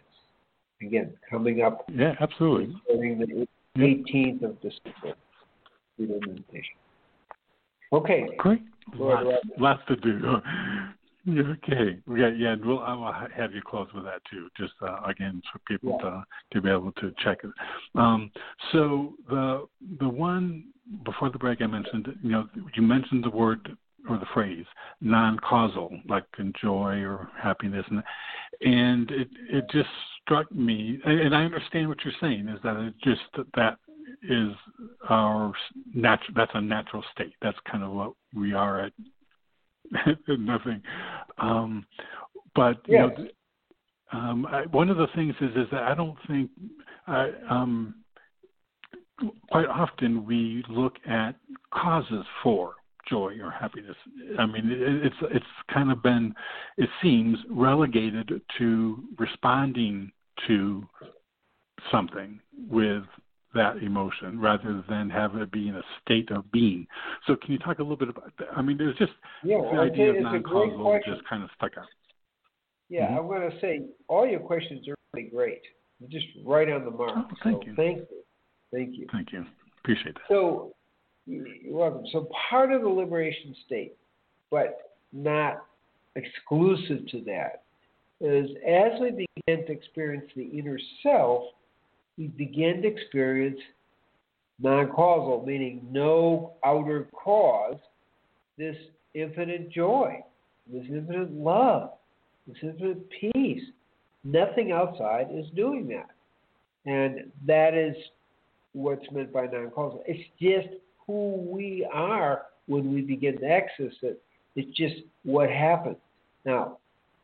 [0.82, 1.86] Again, coming up.
[1.94, 2.76] Yeah, absolutely.
[2.84, 3.48] Starting the
[3.82, 5.16] 18th of December,
[5.98, 6.76] meditation.
[7.94, 8.28] Okay.
[8.38, 8.62] Great.
[8.98, 9.28] Lots,
[9.58, 10.38] lots to do.
[11.30, 11.98] okay.
[12.16, 12.56] Yeah, yeah.
[12.64, 14.48] We'll I will have you close with that too.
[14.58, 16.10] Just uh, again for people yeah.
[16.10, 17.52] to to be able to check it.
[17.96, 18.32] Um,
[18.72, 19.68] so the
[20.00, 20.66] the one
[21.04, 23.76] before the break I mentioned, you know, you mentioned the word
[24.08, 24.66] or the phrase
[25.02, 26.26] non-causal, like
[26.62, 28.04] joy or happiness, and
[28.62, 29.90] and it it just
[30.22, 33.22] struck me, and I understand what you're saying is that it just
[33.56, 33.78] that
[34.24, 34.52] is
[35.10, 35.54] our
[35.94, 36.34] natural.
[36.36, 37.34] That's a natural state.
[37.42, 38.94] That's kind of what we are at.
[40.28, 40.82] nothing,
[41.38, 41.86] um,
[42.56, 43.16] but you know,
[44.12, 46.50] um, I, one of the things is is that I don't think
[47.08, 47.96] I, um,
[49.52, 51.36] quite often we look at
[51.72, 52.76] causes for
[53.10, 53.96] joy or happiness.
[54.40, 56.34] I mean, it's it's kind of been,
[56.78, 60.12] it seems, relegated to responding
[60.48, 60.88] to
[61.92, 63.04] something with
[63.56, 66.86] that emotion rather than have it be in a state of being.
[67.26, 68.50] So can you talk a little bit about that?
[68.56, 69.14] I mean, there's just
[69.44, 71.86] yeah, the idea of non-causal just kind of stuck out.
[72.90, 73.18] Yeah, mm-hmm.
[73.18, 75.62] I'm going to say all your questions are really great.
[76.00, 77.12] You're just right on the mark.
[77.16, 77.76] Oh, thank so you.
[77.76, 78.06] Thank you.
[78.72, 79.08] Thank you.
[79.12, 79.46] Thank you.
[79.80, 80.24] Appreciate that.
[80.30, 80.74] So,
[81.26, 82.04] you're welcome.
[82.12, 83.96] So, part of the liberation state,
[84.52, 85.66] but not
[86.16, 87.64] exclusive to that,
[88.22, 91.44] is as we begin to experience the inner self,
[92.18, 93.60] we begin to experience
[94.60, 97.78] non causal, meaning no outer cause,
[98.58, 98.76] this
[99.14, 100.24] infinite joy,
[100.72, 101.92] this infinite love,
[102.48, 103.64] this infinite peace.
[104.24, 106.10] Nothing outside is doing that.
[106.86, 107.96] And that is
[108.74, 110.04] what's meant by non causal.
[110.08, 110.76] It's just
[111.06, 114.22] who we are when we begin to access it.
[114.56, 115.98] It's just what happens.
[116.46, 116.78] Now,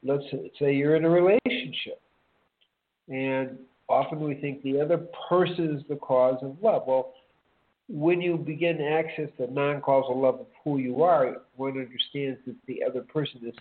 [0.04, 0.24] let's
[0.60, 2.02] say you're in a relationship,
[3.08, 3.58] and
[3.92, 4.98] often we think the other
[5.30, 6.84] person is the cause of love.
[6.88, 7.14] Well,
[7.90, 12.40] when you begin to access the non causal love of who you are, one understands
[12.48, 13.54] that the other person is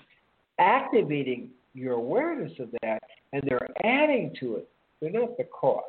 [0.59, 4.69] activating your awareness of that and they're adding to it.
[5.01, 5.83] They're not the cause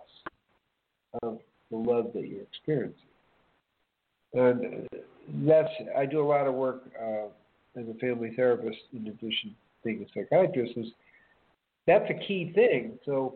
[1.22, 2.96] of the love that you're experiencing.
[4.34, 4.88] And
[5.46, 7.28] that's, I do a lot of work uh,
[7.80, 10.88] as a family therapist in addition to being a psychiatrist, is
[11.88, 12.98] that's a key thing.
[13.06, 13.36] So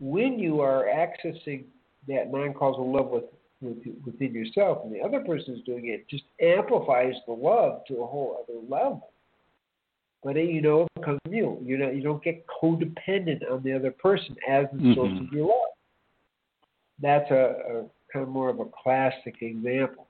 [0.00, 1.64] when you are accessing
[2.08, 3.24] that non-causal love with,
[3.60, 8.02] with, within yourself and the other person is doing it, just amplifies the love to
[8.02, 9.10] a whole other level.
[10.24, 11.58] But it, you know, it comes from you.
[11.62, 14.94] You know, you don't get codependent on the other person as the mm-hmm.
[14.94, 15.56] source of your love.
[17.00, 20.06] That's a, a kind of more of a classic example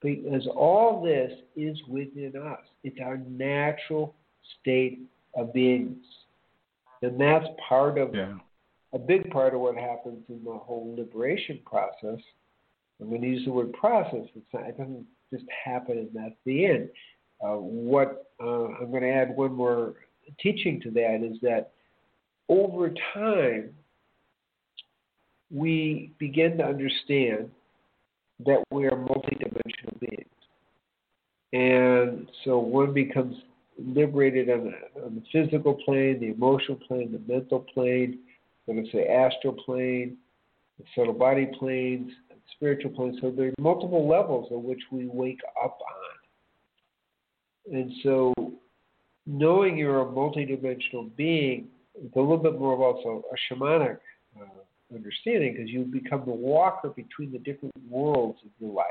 [0.00, 2.60] because all this is within us.
[2.82, 4.14] It's our natural
[4.60, 5.00] state
[5.36, 5.96] of beingness.
[7.02, 8.34] And that's part of yeah
[8.94, 12.20] a big part of what happens in the whole liberation process.
[13.00, 14.26] I'm going to use the word process.
[14.52, 16.88] Not, it doesn't just happen and that's the end.
[17.44, 19.94] Uh, what uh, I'm going to add one more
[20.40, 21.72] teaching to that is that
[22.48, 23.70] over time
[25.50, 27.50] we begin to understand
[28.46, 30.24] that we are multidimensional beings.
[31.52, 33.36] And so one becomes
[33.78, 38.20] liberated on the, on the physical plane, the emotional plane, the mental plane,
[38.68, 40.16] I'm going to say astral plane,
[40.94, 42.10] subtle body planes,
[42.56, 43.18] spiritual planes.
[43.20, 45.78] So there are multiple levels on which we wake up
[47.68, 47.76] on.
[47.76, 48.32] And so
[49.26, 53.98] knowing you're a multidimensional being it's a little bit more of also a shamanic
[54.40, 58.86] uh, understanding because you become the walker between the different worlds of your life.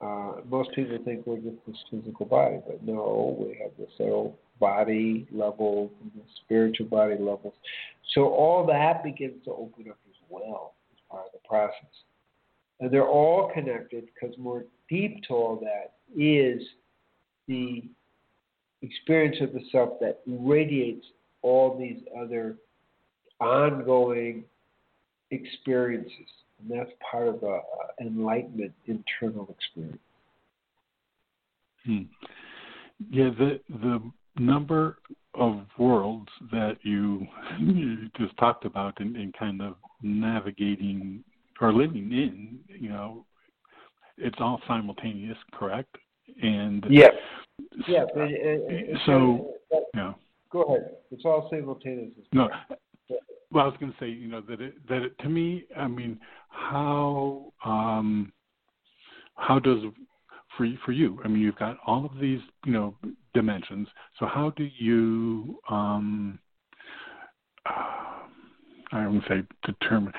[0.00, 4.38] Uh, most people think we're just this physical body, but no, we have the subtle
[4.60, 5.90] body level,
[6.44, 7.54] spiritual body levels.
[8.14, 11.90] So all that begins to open up as well as part of the process.
[12.80, 16.62] And they're all connected because more deep to all that is
[17.48, 17.84] the
[18.82, 21.06] experience of the self that radiates
[21.42, 22.56] all these other
[23.40, 24.44] ongoing
[25.30, 26.12] experiences.
[26.60, 27.60] And that's part of the uh,
[28.00, 29.98] enlightenment internal experience.
[31.84, 32.02] Hmm.
[33.10, 34.98] Yeah, the the number
[35.34, 37.26] of worlds that you,
[37.60, 41.22] you just talked about and, in kind of navigating
[41.60, 43.24] or living in, you know,
[44.18, 45.96] it's all simultaneous, correct?
[46.42, 47.08] And yeah,
[47.88, 48.04] yeah.
[49.06, 49.50] so,
[49.94, 50.12] yeah.
[50.50, 50.90] Go ahead.
[51.10, 52.12] It's all simultaneous.
[52.32, 52.48] No.
[53.50, 55.86] Well, I was going to say, you know, that it, that it, to me, I
[55.86, 56.18] mean,
[56.48, 58.32] how um,
[59.36, 59.78] how does
[60.56, 61.20] for for you?
[61.24, 62.96] I mean, you've got all of these, you know,
[63.34, 63.88] dimensions.
[64.18, 66.38] So how do you, um,
[67.66, 67.72] uh,
[68.92, 70.12] I wouldn't say, determine?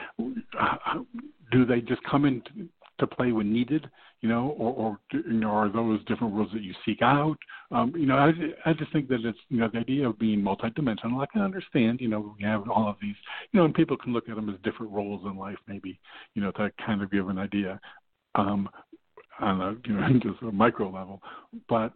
[1.52, 3.90] Do they just come into to play when needed?
[4.22, 7.38] You know, or, or you know, are those different worlds that you seek out?
[7.72, 8.32] Um, you know, I,
[8.70, 11.22] I just think that it's you know the idea of being multidimensional.
[11.22, 12.02] I can understand.
[12.02, 13.16] You know, we have all of these.
[13.52, 16.00] You know, and people can look at them as different roles in life, maybe.
[16.34, 17.80] You know, to kind of give an idea.
[18.34, 18.68] Um,
[19.40, 21.22] on a you know just a micro level,
[21.68, 21.92] but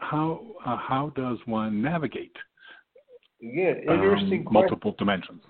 [0.00, 2.36] how uh, how does one navigate?
[3.42, 5.42] Again, interesting um, multiple dimensions.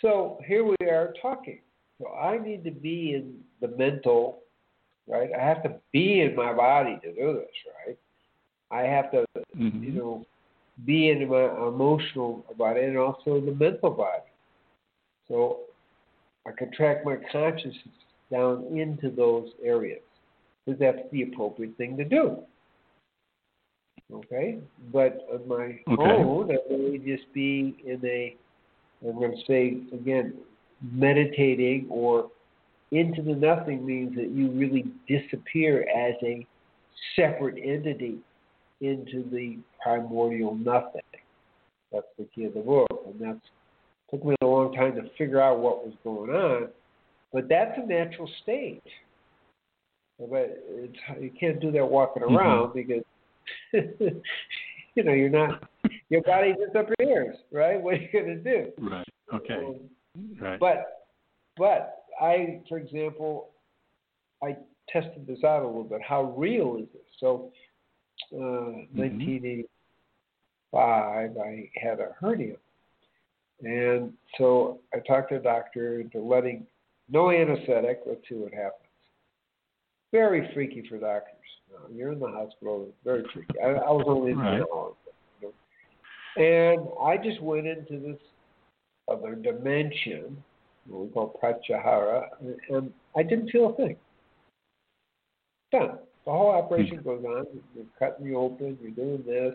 [0.00, 1.60] So here we are talking.
[1.98, 4.40] So I need to be in the mental,
[5.08, 5.30] right?
[5.38, 7.48] I have to be in my body to do this,
[7.86, 7.98] right?
[8.70, 9.24] I have to,
[9.56, 9.82] mm-hmm.
[9.82, 10.26] you know,
[10.86, 14.22] be in my emotional body and also the mental body.
[15.26, 15.60] So
[16.46, 17.74] I can track my consciousness
[18.30, 20.02] down into those areas
[20.64, 22.38] because that's the appropriate thing to do.
[24.12, 24.58] Okay,
[24.92, 26.22] but on my okay.
[26.22, 28.36] own, I may just be in a.
[29.06, 30.34] I'm going to say again,
[30.80, 32.30] meditating or
[32.90, 36.46] into the nothing means that you really disappear as a
[37.14, 38.18] separate entity
[38.80, 41.02] into the primordial nothing.
[41.92, 43.40] That's the key of the book, and that's
[44.10, 46.68] took me a long time to figure out what was going on.
[47.32, 48.82] But that's a natural state.
[50.18, 50.58] But
[51.20, 52.36] you can't do that walking mm-hmm.
[52.36, 52.78] around mm-hmm.
[52.78, 53.04] because
[53.72, 55.68] you know you're not
[56.08, 57.80] your body disappears, right?
[57.82, 58.72] What are you going to do?
[58.78, 59.08] Right.
[59.32, 59.54] Okay.
[59.54, 59.88] Um,
[60.40, 60.60] right.
[60.60, 61.06] But
[61.56, 63.50] but I, for example,
[64.42, 64.56] I
[64.88, 66.00] tested this out a little bit.
[66.06, 67.02] How real is this?
[67.20, 67.52] So,
[68.32, 68.98] uh, mm-hmm.
[68.98, 72.56] 1985, I had a hernia,
[73.62, 76.66] and so I talked to a doctor into letting
[77.08, 78.00] no anesthetic.
[78.06, 78.87] Let's see what happens.
[80.12, 81.34] Very freaky for doctors.
[81.94, 82.88] you're in the hospital.
[83.04, 83.54] Very freaky.
[83.62, 84.60] I, I was only in right.
[84.60, 84.92] the
[86.38, 88.20] and I just went into this
[89.10, 90.42] other dimension,
[90.86, 92.28] what we call pratyahara,
[92.70, 93.96] and I didn't feel a thing.
[95.72, 95.98] Done.
[96.24, 97.46] The whole operation goes on.
[97.74, 98.78] You're cutting me open.
[98.80, 99.54] You're doing this.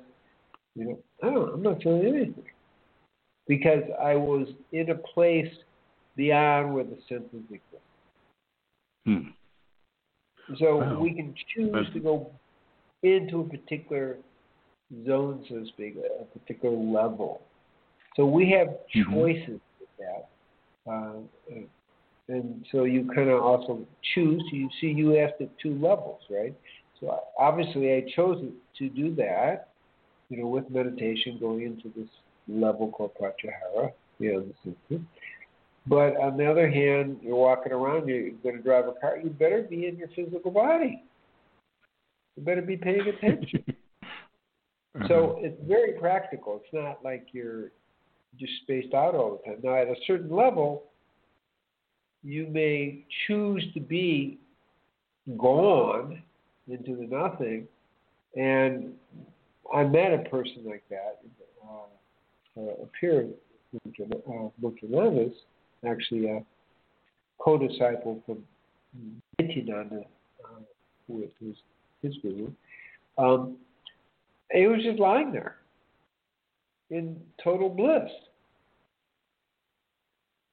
[0.75, 1.53] You know, I don't.
[1.53, 2.43] I'm not feeling anything
[3.47, 5.51] because I was in a place
[6.15, 7.83] beyond where the senses exist.
[9.05, 9.29] Hmm.
[10.59, 10.99] So wow.
[10.99, 12.31] we can choose to go
[13.01, 14.17] into a particular
[15.05, 17.41] zone, so to speak, a particular level.
[18.15, 19.13] So we have mm-hmm.
[19.13, 20.91] choices with that.
[20.91, 21.13] Uh,
[22.29, 24.43] and so you kind of also choose.
[24.51, 26.55] You see, you asked at two levels, right?
[26.99, 28.43] So obviously, I chose
[28.77, 29.69] to do that,
[30.29, 32.07] you know, with meditation, going into this
[32.47, 35.07] level called pratyahara, you know, the system.
[35.85, 39.29] But on the other hand, you're walking around, you're going to drive a car, you
[39.29, 41.03] better be in your physical body.
[42.35, 43.63] You better be paying attention.
[43.67, 45.07] uh-huh.
[45.07, 46.61] So it's very practical.
[46.63, 47.71] It's not like you're
[48.39, 49.59] just spaced out all the time.
[49.63, 50.83] Now, at a certain level,
[52.23, 54.39] you may choose to be
[55.37, 56.21] gone
[56.67, 57.67] into the nothing.
[58.35, 58.93] And
[59.73, 61.19] I met a person like that,
[62.57, 63.27] uh, a peer,
[63.75, 65.35] uh, Muktananda's,
[65.85, 66.43] actually a
[67.39, 68.43] co-disciple from
[69.39, 70.03] Nityananda,
[70.43, 70.59] uh,
[71.07, 71.55] who was
[72.01, 72.51] his guru.
[73.17, 73.57] Um,
[74.51, 75.57] he was just lying there
[76.89, 78.09] in total bliss.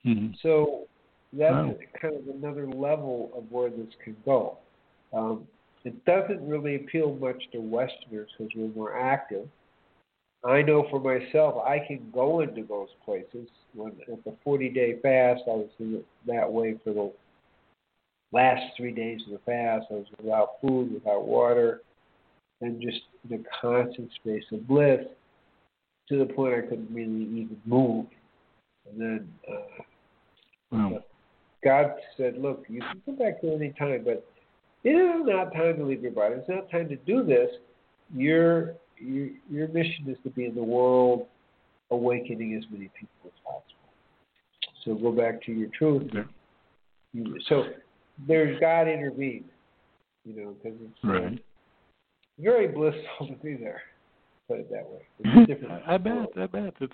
[0.07, 0.33] Mm-hmm.
[0.43, 0.87] So
[1.33, 1.77] that's wow.
[2.01, 4.59] kind of another level of where this can go.
[5.13, 5.47] Um,
[5.85, 9.49] it doesn't really appeal much to Westerners because we're more active.
[10.45, 13.49] I know for myself, I can go into those places.
[13.75, 17.13] When at the 40-day fast, I was in that way for the
[18.33, 19.87] last three days of the fast.
[19.91, 21.83] I was without food, without water,
[22.61, 25.01] and just in a constant space of bliss
[26.09, 28.07] to the point I couldn't really even move.
[28.91, 29.83] And then uh,
[30.73, 31.05] wow.
[31.63, 34.27] God said, "Look, you can come back here any time, but
[34.85, 36.37] it is not time to leave your body.
[36.37, 37.51] It's not time to do this.
[38.15, 41.27] Your your, your mission is to be in the world,
[41.91, 43.65] awakening as many people as possible.
[44.85, 46.11] So go back to your truth.
[46.13, 47.25] Yeah.
[47.49, 47.65] So
[48.27, 49.45] there's God intervened,
[50.25, 51.43] you know, because it's right.
[52.39, 53.83] very blissful to be there
[54.51, 55.81] put it that way.
[55.87, 56.93] I bet, I bet it's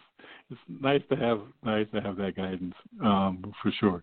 [0.50, 4.02] it's nice to have nice to have that guidance um, for sure.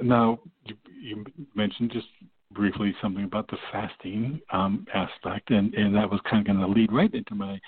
[0.00, 1.24] Now you, you
[1.54, 2.06] mentioned just
[2.54, 6.72] briefly something about the fasting um, aspect, and and that was kind of going to
[6.80, 7.60] lead right into my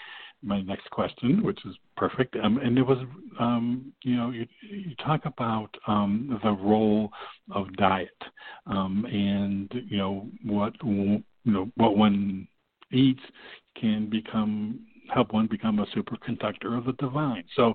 [0.43, 2.37] my next question, which is perfect.
[2.43, 2.99] Um, and it was,
[3.41, 7.11] um, you know, you, you talk about um, the role
[7.51, 8.11] of diet,
[8.67, 12.47] um, and you know what you know what one
[12.93, 13.23] eats
[13.81, 14.81] can become
[15.13, 17.45] help one become a superconductor of the divine.
[17.55, 17.75] So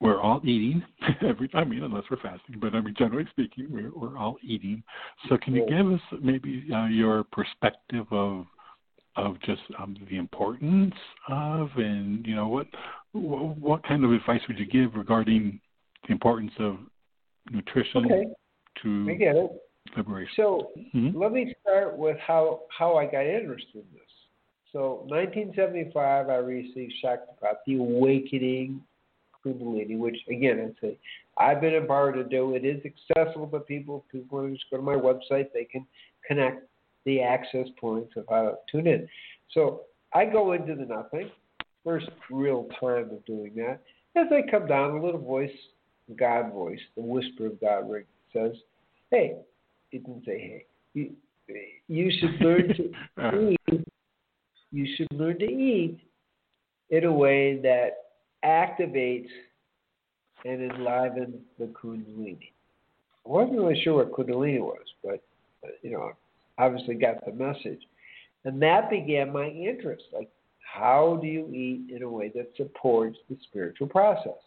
[0.00, 0.82] we're all eating
[1.26, 4.82] every I mean unless we're fasting, but I mean generally speaking we're we're all eating.
[5.28, 8.46] So can you give us maybe uh, your perspective of
[9.16, 10.94] of just um, the importance
[11.28, 12.66] of and you know what
[13.12, 15.60] what kind of advice would you give regarding
[16.06, 16.78] the importance of
[17.50, 18.24] nutrition okay.
[18.82, 19.50] to I get it.
[19.96, 20.32] liberation?
[20.36, 21.20] So mm-hmm.
[21.20, 24.02] let me start with how how I got interested in this.
[24.72, 28.82] So 1975, I received Shaktipat, the awakening
[29.44, 30.98] Kundalini, which again, I say,
[31.36, 32.54] I've been empowered to do.
[32.54, 34.04] It is accessible to people.
[34.10, 35.52] People want to just go to my website.
[35.52, 35.86] They can
[36.26, 36.66] connect
[37.04, 39.08] the access points of how to tune in.
[39.52, 39.82] So
[40.14, 41.30] I go into the nothing,
[41.84, 43.80] first real time of doing that.
[44.16, 45.50] As I come down, a little voice,
[46.16, 48.52] God voice, the whisper of God ring says,
[49.10, 49.36] "Hey,"
[49.92, 51.14] it didn't say "Hey." You,
[51.86, 53.50] you should learn to uh-huh.
[53.50, 53.84] eat
[54.70, 55.98] you should learn to eat
[56.90, 58.07] in a way that
[58.44, 59.28] activates
[60.44, 62.50] and enlivens the kundalini.
[63.28, 65.22] I wasn't really sure what Kundalini was, but,
[65.62, 66.12] uh, you know,
[66.56, 67.80] obviously got the message.
[68.44, 70.04] And that began my interest.
[70.12, 70.30] Like,
[70.60, 74.38] how do you eat in a way that supports the spiritual process?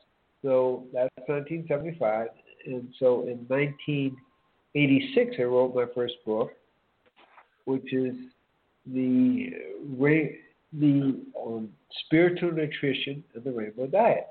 [0.42, 2.30] So that's 1975.
[2.66, 6.52] And so in 1986, I wrote my first book,
[7.66, 8.16] which is
[8.92, 9.52] the
[10.78, 11.70] the um,
[12.06, 14.28] spiritual nutrition of the rainbow diet.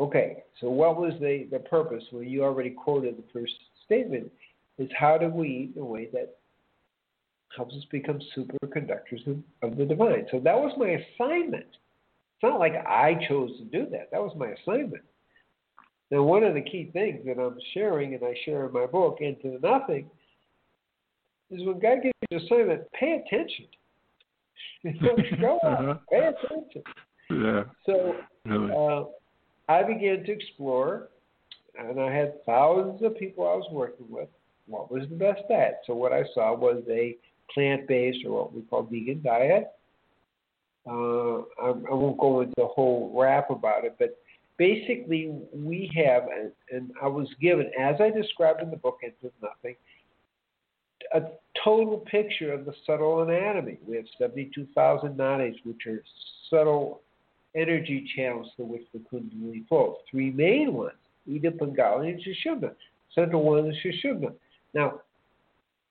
[0.00, 2.02] Okay, so what was the, the purpose?
[2.10, 3.52] Well, you already quoted the first
[3.84, 4.30] statement,
[4.78, 6.36] is how do we eat in a way that
[7.56, 10.26] helps us become superconductors of, of the divine.
[10.30, 11.66] So that was my assignment.
[11.66, 14.10] It's not like I chose to do that.
[14.10, 15.04] That was my assignment.
[16.10, 19.18] Now, one of the key things that I'm sharing, and I share in my book,
[19.20, 20.10] Into the Nothing,
[21.50, 23.66] is when God gives you an assignment, pay attention.
[25.40, 25.94] Go on, uh-huh.
[26.10, 26.82] pay attention.
[27.30, 27.64] Yeah.
[27.86, 28.72] So really.
[28.72, 29.04] uh,
[29.72, 31.08] I began to explore,
[31.78, 34.28] and I had thousands of people I was working with.
[34.66, 35.78] What was the best diet?
[35.86, 37.16] So what I saw was a
[37.52, 39.68] plant-based or what we call vegan diet.
[40.86, 44.18] Uh, I, I won't go into a whole rap about it, but
[44.58, 49.34] basically we have, and, and I was given, as I described in the book, Into
[49.42, 49.76] Nothing,
[51.12, 51.22] a
[51.62, 53.78] total picture of the subtle anatomy.
[53.86, 56.02] We have 72,000 nadis, which are
[56.50, 57.00] subtle
[57.54, 59.96] energy channels through which the Kundalini flows.
[60.10, 60.92] Three main ones,
[61.28, 62.72] Ida, Pingala, and Sushumna.
[63.14, 64.32] Central one is Sushumna.
[64.72, 65.00] Now,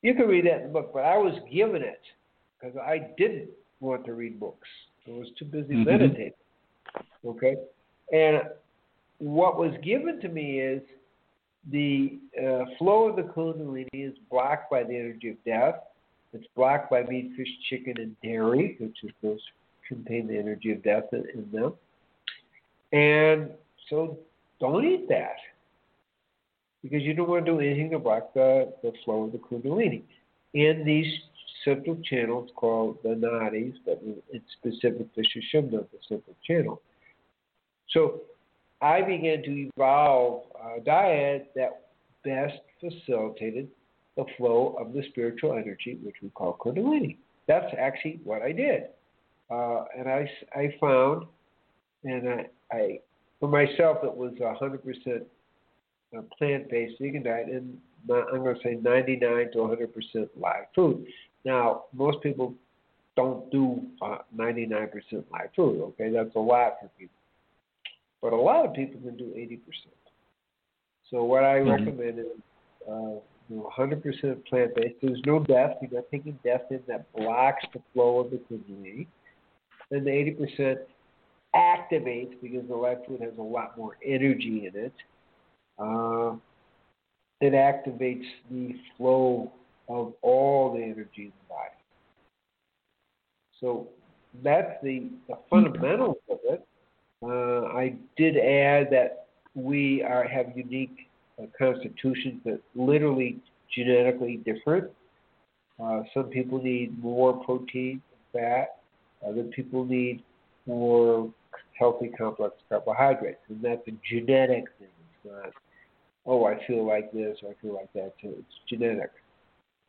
[0.02, 2.02] you can read that in the book, but I was given it
[2.60, 3.50] because I didn't
[3.80, 4.68] want to read books.
[5.08, 5.86] I was too busy mm-hmm.
[5.86, 6.34] meditating.
[7.26, 7.56] Okay?
[8.12, 8.42] And
[9.20, 10.82] what was given to me is
[11.72, 15.76] the uh, flow of the Kundalini is blocked by the energy of death.
[16.34, 19.40] It's blocked by meat, fish, chicken, and dairy, which is those
[19.88, 21.74] contain the energy of death in, in them.
[22.92, 23.52] And
[23.90, 24.18] so
[24.60, 25.38] don't eat that
[26.82, 30.04] because you don't want to do anything to block the, the flow of the Kundalini.
[30.54, 31.12] In these
[31.64, 34.02] central channels called the nadis, but
[34.32, 36.82] it's specific to Sushumna, the central channel.
[37.90, 38.22] So
[38.84, 41.84] I began to evolve a diet that
[42.26, 43.70] best facilitated
[44.18, 47.16] the flow of the spiritual energy, which we call Kundalini.
[47.48, 48.84] That's actually what I did.
[49.50, 51.26] Uh, and I, I found,
[52.04, 53.00] and I, I,
[53.40, 55.24] for myself, it was 100%
[56.38, 57.78] plant-based vegan diet, and
[58.10, 61.06] I'm going to say 99 to 100% live food.
[61.46, 62.54] Now, most people
[63.16, 64.90] don't do uh, 99%
[65.32, 65.82] live food.
[65.82, 67.16] Okay, that's a lot for people.
[68.24, 69.60] But a lot of people can do 80%.
[71.12, 71.72] So what I mm-hmm.
[71.72, 72.26] recommend is
[72.90, 73.20] uh,
[73.50, 74.96] you know, 100% plant-based.
[75.02, 75.76] There's no death.
[75.82, 79.08] You're not taking death in that blocks the flow of the kundalini.
[79.92, 80.78] Then the 80%
[81.54, 84.94] activates because the live food has a lot more energy in it.
[85.78, 86.38] Uh,
[87.42, 89.52] it activates the flow
[89.90, 91.76] of all the energy in the body.
[93.60, 93.90] So
[94.42, 96.66] that's the, the fundamentals of it.
[97.24, 101.10] Uh, I did add that we are have unique
[101.42, 103.40] uh, constitutions that literally
[103.76, 104.90] genetically different.
[105.82, 108.78] Uh, some people need more protein and fat.
[109.28, 110.24] Other people need
[110.66, 111.32] more
[111.78, 114.88] healthy complex carbohydrates, and that's a genetic thing.
[115.24, 115.54] It's not,
[116.26, 118.14] oh, I feel like this or I feel like that.
[118.22, 119.12] So it's genetic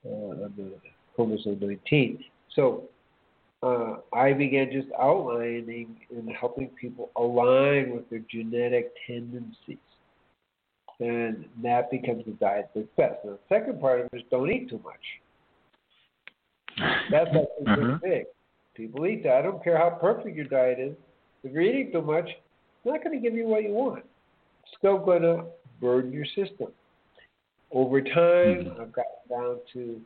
[0.07, 0.73] uh, on the
[1.15, 2.25] chromosome 19.
[2.55, 2.85] So
[3.65, 9.79] uh, I began just outlining and helping people align with their genetic tendencies.
[11.01, 13.25] And that becomes the diet that's best.
[13.25, 15.01] Now, the second part of it is don't eat too much.
[17.11, 17.99] That's actually uh-huh.
[18.03, 18.25] big.
[18.75, 19.37] People eat that.
[19.37, 20.95] I don't care how perfect your diet is.
[21.43, 24.05] If you're eating too much, it's not going to give you what you want.
[24.63, 25.45] It's still going to
[25.81, 26.69] burden your system.
[27.73, 28.81] Over time, mm-hmm.
[28.81, 30.01] I've gotten down to,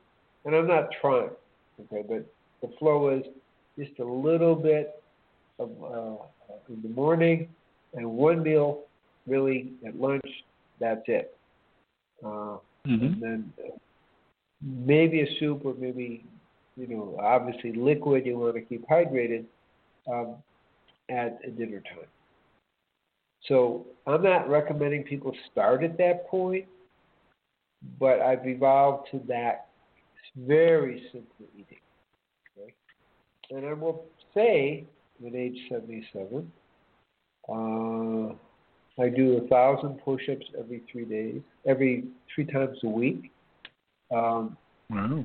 [0.44, 1.30] and I'm not trying,
[1.80, 2.24] okay, but
[2.62, 3.24] the flow is
[3.78, 5.02] just a little bit
[5.58, 7.48] of uh, in the morning
[7.94, 8.80] and one meal
[9.26, 10.26] really at lunch.
[10.80, 11.36] That's it.
[12.24, 13.04] Uh, mm-hmm.
[13.04, 13.52] And then
[14.62, 16.24] maybe a soup or maybe
[16.76, 19.44] you know obviously liquid you want to keep hydrated
[20.10, 20.36] um,
[21.10, 22.08] at dinner time.
[23.46, 26.66] So I'm not recommending people start at that point,
[27.98, 29.68] but I've evolved to that
[30.36, 31.78] very simple eating.
[33.51, 34.84] And I will say,
[35.26, 36.53] at age 77,
[37.49, 38.34] uh,
[39.03, 43.30] I do a thousand push-ups every three days, every three times a week.
[44.14, 44.57] Um,
[44.90, 45.24] wow.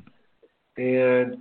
[0.78, 1.38] And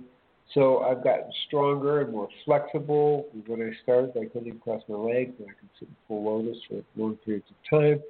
[0.53, 3.27] so I've gotten stronger and more flexible.
[3.47, 6.23] When I started, I couldn't even cross my legs, and I could sit in full
[6.25, 8.01] lotus for long periods of time.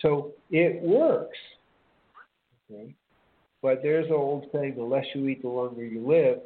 [0.00, 1.38] So it works.
[2.70, 2.94] Okay?
[3.62, 6.38] But there's an old saying, the less you eat, the longer you live.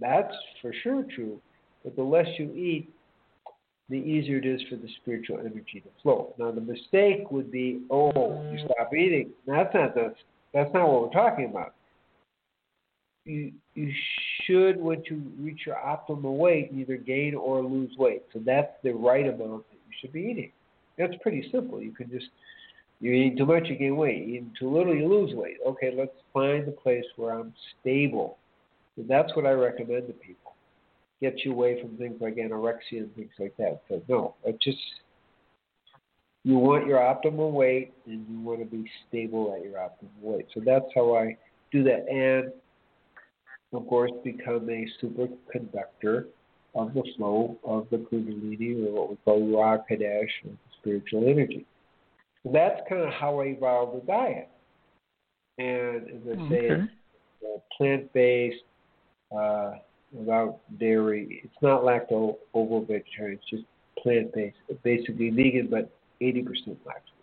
[0.00, 1.40] That's for sure true.
[1.84, 2.90] But the less you eat,
[3.88, 6.34] the easier it is for the spiritual energy to flow.
[6.38, 8.64] Now, the mistake would be, oh, you mm.
[8.64, 9.30] stop eating.
[9.46, 10.14] That's not the,
[10.52, 11.74] that's not what we're talking about.
[13.24, 13.92] You you
[14.44, 18.22] should, once you reach your optimal weight, either gain or lose weight.
[18.32, 20.52] So that's the right amount that you should be eating.
[20.96, 21.80] That's pretty simple.
[21.80, 22.26] You can just
[23.00, 24.26] you eat too much, you gain weight.
[24.26, 25.58] You eat too little, you lose weight.
[25.66, 28.38] Okay, let's find the place where I'm stable.
[28.98, 30.56] So that's what I recommend to people
[31.20, 33.80] get you away from things like anorexia and things like that.
[33.88, 34.78] So no, it just
[36.44, 40.46] you want your optimal weight and you want to be stable at your optimal weight.
[40.52, 41.36] So that's how I
[41.70, 42.08] do that.
[42.08, 42.52] And
[43.72, 46.26] of course become a superconductor
[46.74, 51.66] of the flow of the Kundalini or what we call Ruach HaKodesh or spiritual energy.
[52.42, 54.48] So that's kind of how I evolved the diet.
[55.58, 56.52] And as I mm-hmm.
[56.52, 56.68] okay.
[57.42, 58.62] say, plant based,
[59.36, 59.72] uh,
[60.12, 61.40] without dairy.
[61.44, 63.38] It's not lacto ovo vegetarian.
[63.38, 63.64] It's just
[64.02, 67.18] plant based, basically vegan, but eighty percent lactose.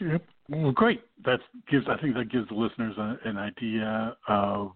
[0.00, 0.22] Yep.
[0.50, 1.02] Well, great.
[1.24, 1.86] That gives.
[1.88, 4.72] I think that gives the listeners a, an idea of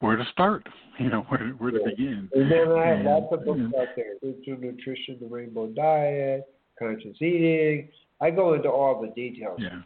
[0.00, 0.66] where to start.
[0.98, 1.90] You know, where where to yeah.
[1.90, 2.30] begin.
[2.32, 6.46] And then I have lots of books out there: Spiritual Nutrition, The Rainbow Diet,
[6.78, 7.90] Conscious Eating.
[8.22, 9.58] I go into all the details.
[9.60, 9.82] Yeah.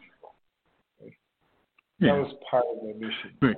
[1.01, 1.11] That
[1.99, 2.13] yeah.
[2.13, 3.35] was part of my mission.
[3.41, 3.57] Great.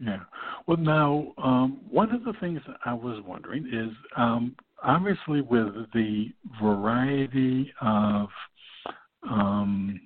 [0.00, 0.20] Yeah.
[0.66, 6.32] Well, now, um, one of the things I was wondering is um, obviously with the
[6.60, 8.28] variety of
[9.28, 10.00] um,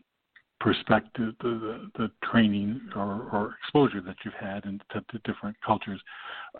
[0.60, 6.00] perspective, the, the, the training or, or, exposure that you've had into to different cultures,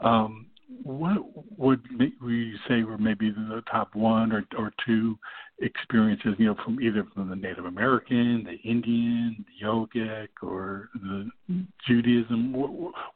[0.02, 0.46] um,
[0.82, 1.18] what
[1.58, 1.80] would
[2.22, 5.18] we say were maybe the top one or, or two
[5.60, 11.30] experiences, you know, from either from the Native American, the Indian, the yogic, or the
[11.86, 12.52] Judaism?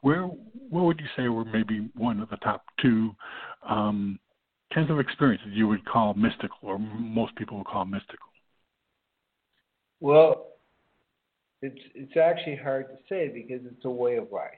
[0.01, 3.15] Where, what would you say were maybe one of the top two
[3.67, 4.19] um,
[4.73, 8.27] kinds of experiences you would call mystical, or most people would call mystical?
[9.99, 10.47] Well,
[11.61, 14.51] it's it's actually hard to say because it's a way of life.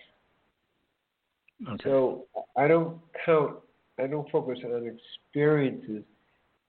[1.67, 1.83] Okay.
[1.83, 2.25] So
[2.57, 3.55] I don't count.
[3.97, 4.91] I don't focus on
[5.25, 6.03] experiences.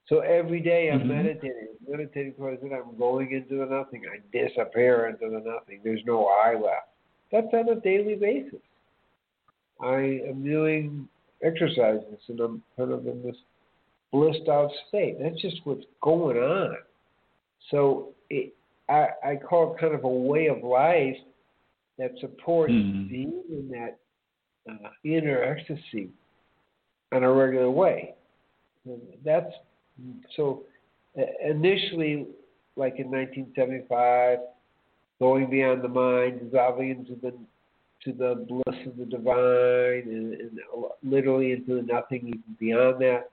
[0.08, 1.08] So every day I'm mm-hmm.
[1.08, 2.72] meditating, meditating towards it.
[2.72, 4.02] I'm going into the nothing.
[4.06, 5.80] I disappear into the nothing.
[5.82, 6.88] There's no I left.
[7.32, 8.60] That's on a daily basis.
[9.80, 11.08] I am doing
[11.42, 13.36] exercises and I'm kind of in this
[14.12, 15.16] blissed out state.
[15.20, 16.76] That's just what's going on.
[17.70, 18.54] So it,
[18.88, 21.16] I, I call it kind of a way of life
[21.98, 23.08] that supports mm-hmm.
[23.08, 23.98] being in that
[24.68, 26.10] uh, inner ecstasy
[27.12, 28.14] in a regular way.
[28.84, 29.52] And that's
[30.36, 30.62] so
[31.44, 32.26] initially,
[32.76, 34.38] like in 1975,
[35.18, 37.32] going beyond the mind, dissolving into the
[38.04, 40.58] to the bliss of the divine, and, and
[41.02, 43.30] literally into the nothing, even beyond that.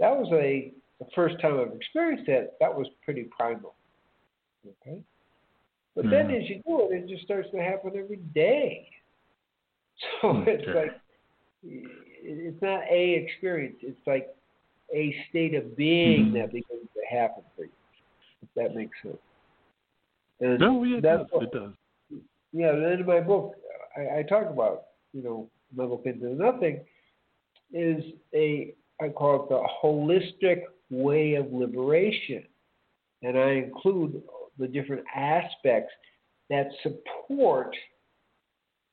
[0.00, 2.54] That was a the first time I've experienced that.
[2.60, 3.74] That was pretty primal.
[4.82, 5.00] Okay,
[5.94, 6.10] but mm-hmm.
[6.10, 8.88] then as you do it, it just starts to happen every day.
[10.20, 10.52] So okay.
[10.52, 11.00] it's like
[11.62, 13.76] it's not a experience.
[13.82, 14.28] It's like
[14.94, 16.34] a state of being mm-hmm.
[16.38, 17.70] that begins to happen for you.
[18.42, 19.16] If that makes sense.
[20.40, 21.26] And no, yeah, it does.
[21.30, 21.72] What, it does.
[22.52, 23.54] Yeah, and in my book,
[23.96, 26.80] I, I talk about you know book into nothing
[27.72, 28.02] is
[28.34, 32.44] a I call it the holistic way of liberation,
[33.22, 34.22] and I include
[34.58, 35.92] the different aspects
[36.50, 37.74] that support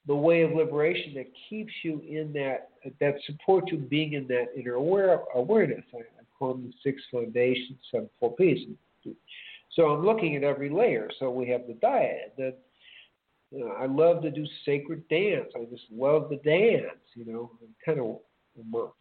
[0.07, 2.69] the way of liberation that keeps you in that,
[2.99, 5.83] that supports you being in that inner aware, awareness.
[5.93, 8.67] I, I call them the six foundations, sevenfold peace.
[9.73, 11.09] So I'm looking at every layer.
[11.19, 12.33] So we have the diet.
[12.37, 12.53] Then
[13.51, 15.49] you know, I love to do sacred dance.
[15.55, 16.99] I just love the dance.
[17.15, 18.17] You know, I'm kind of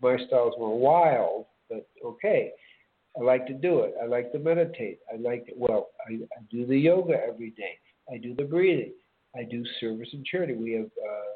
[0.00, 2.52] my style is more wild, but okay.
[3.18, 3.94] I like to do it.
[4.00, 5.00] I like to meditate.
[5.12, 7.78] I like well, I, I do the yoga every day.
[8.12, 8.92] I do the breathing.
[9.38, 10.54] I do service and charity.
[10.54, 11.28] We have uh,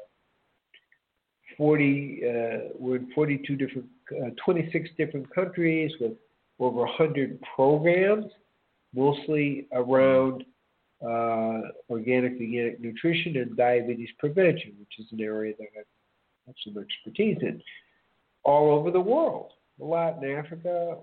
[1.57, 2.31] 40, uh,
[2.77, 6.13] we're in 42 different, uh, 26 different countries with
[6.59, 8.25] over 100 programs,
[8.93, 10.43] mostly around
[11.03, 15.83] uh, organic, veganic nutrition and diabetes prevention, which is an area that I
[16.47, 17.61] have some expertise in,
[18.43, 20.97] all over the world, Latin Africa,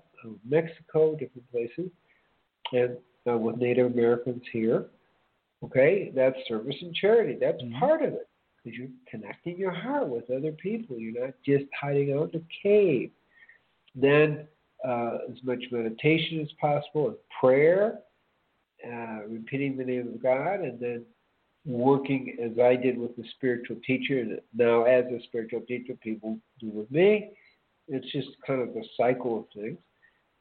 [0.47, 1.91] Mexico, different places,
[2.73, 2.97] and
[3.29, 4.85] uh, with Native Americans here.
[5.63, 7.37] Okay, that's service and charity.
[7.39, 7.79] That's mm-hmm.
[7.79, 8.27] part of it
[8.63, 10.97] because you're connecting your heart with other people.
[10.97, 13.11] You're not just hiding out in a cave.
[13.95, 14.47] Then,
[14.85, 17.99] uh, as much meditation as possible, and prayer,
[18.85, 21.05] uh, repeating the name of God, and then
[21.65, 26.37] working as I did with the spiritual teacher, and now as a spiritual teacher, people
[26.59, 27.31] do with me.
[27.87, 29.77] It's just kind of a cycle of things.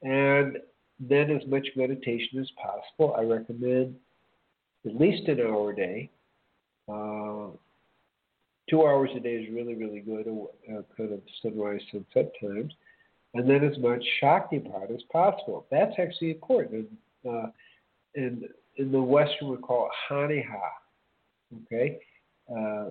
[0.03, 0.59] And
[1.01, 3.15] then as much meditation as possible.
[3.19, 3.95] I recommend
[4.87, 6.11] at least an hour a day.
[6.89, 7.49] Uh,
[8.69, 12.73] two hours a day is really, really good, uh, kind of sunrise, sunset times.
[13.35, 15.67] And then as much Shaktipat as possible.
[15.71, 16.89] That's actually important.
[17.25, 17.47] And, uh,
[18.15, 20.45] in, in the Western, we call it Haniha,
[21.65, 21.99] okay,
[22.51, 22.91] uh,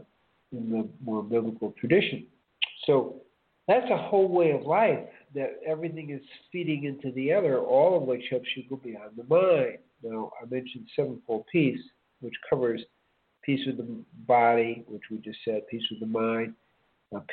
[0.52, 2.26] in the more biblical tradition.
[2.86, 3.22] So
[3.68, 5.00] that's a whole way of life
[5.36, 6.22] that everything is
[6.52, 9.80] feeding into the other, all of which helps you go beyond the mind.
[10.04, 11.80] Now, I mentioned sevenfold peace,
[12.22, 12.82] which covers
[13.44, 13.88] peace with the
[14.28, 16.54] body, which we just said, peace with the mind,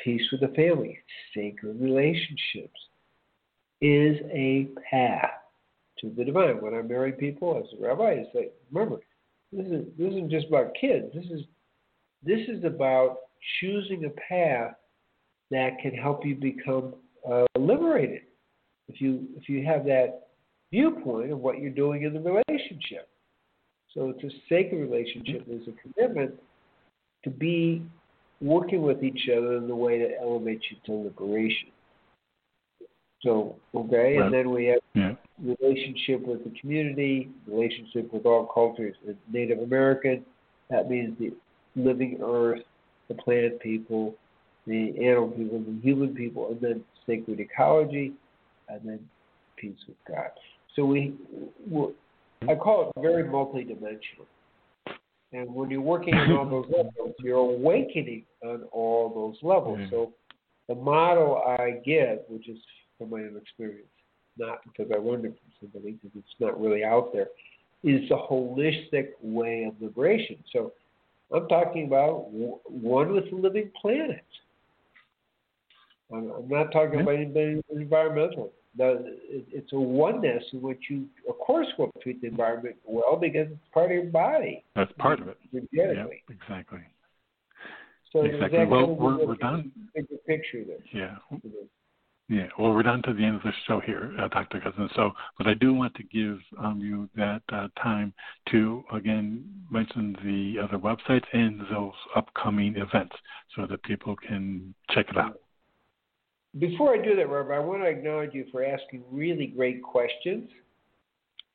[0.03, 0.97] peace with the family,
[1.35, 2.79] sacred relationships,
[3.81, 5.31] is a path
[5.99, 6.61] to the divine.
[6.61, 8.99] When I marry people as a rabbi, I say, remember,
[9.51, 11.07] this is this isn't just about kids.
[11.13, 11.41] This is
[12.23, 13.17] this is about
[13.59, 14.75] choosing a path
[15.51, 16.95] that can help you become
[17.29, 18.23] uh, liberated
[18.89, 20.26] if you if you have that
[20.71, 23.07] viewpoint of what you're doing in the relationship.
[23.93, 25.45] So it's a sacred relationship.
[25.47, 26.35] There's a commitment
[27.23, 27.81] to be
[28.41, 31.69] working with each other in the way that elevates you to liberation.
[33.23, 34.25] So okay, right.
[34.25, 35.13] and then we have yeah.
[35.43, 38.95] relationship with the community, relationship with all cultures.
[39.31, 40.23] Native American,
[40.69, 41.33] that means the
[41.75, 42.61] living earth,
[43.07, 44.15] the plant people,
[44.67, 48.13] the animal people, the human people, and then sacred ecology,
[48.69, 48.99] and then
[49.55, 50.29] peace with God.
[50.77, 51.15] So we,
[52.47, 54.27] I call it very multidimensional.
[55.33, 59.79] And when you're working on all those levels, you're awakening on all those levels.
[59.79, 59.89] Mm-hmm.
[59.89, 60.13] So
[60.69, 62.59] the model I give, which is
[62.97, 63.87] from my own experience,
[64.37, 67.29] not because I learned it from somebody, because it's not really out there,
[67.83, 70.37] is a holistic way of liberation.
[70.53, 70.73] So
[71.33, 74.23] I'm talking about one with the living planet.
[76.13, 78.51] I'm, not talking about anything environmental.
[78.77, 83.47] The, it's a oneness in which you, of course, will treat the environment well because
[83.49, 84.63] it's part of your body.
[84.75, 85.37] That's part of it.
[85.71, 86.81] Yeah, exactly.
[88.11, 88.65] So exactly.
[88.65, 89.71] Well, we're, we're done.
[89.95, 90.77] Bigger picture there.
[90.93, 91.39] Yeah.
[92.29, 94.59] Yeah, well, we're down to the end of the show here, uh, Dr.
[94.59, 94.93] Cousens.
[94.95, 98.13] So, but I do want to give um, you that uh, time
[98.51, 103.15] to, again, mention the other websites and those upcoming events
[103.55, 105.39] so that people can check it out.
[106.59, 110.49] Before I do that, Robert, I want to acknowledge you for asking really great questions.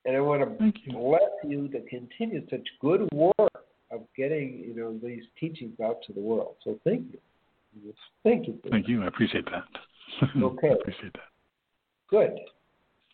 [0.04, 0.92] And I want to Thank you.
[0.92, 3.52] bless you to continue such good work
[3.90, 6.56] of getting, you know, these teachings out to the world.
[6.64, 7.18] So thank you.
[8.24, 8.58] Thank you.
[8.70, 9.02] Thank you.
[9.02, 9.64] I appreciate that.
[10.42, 10.68] Okay.
[10.68, 11.30] I appreciate that.
[12.10, 12.38] Good.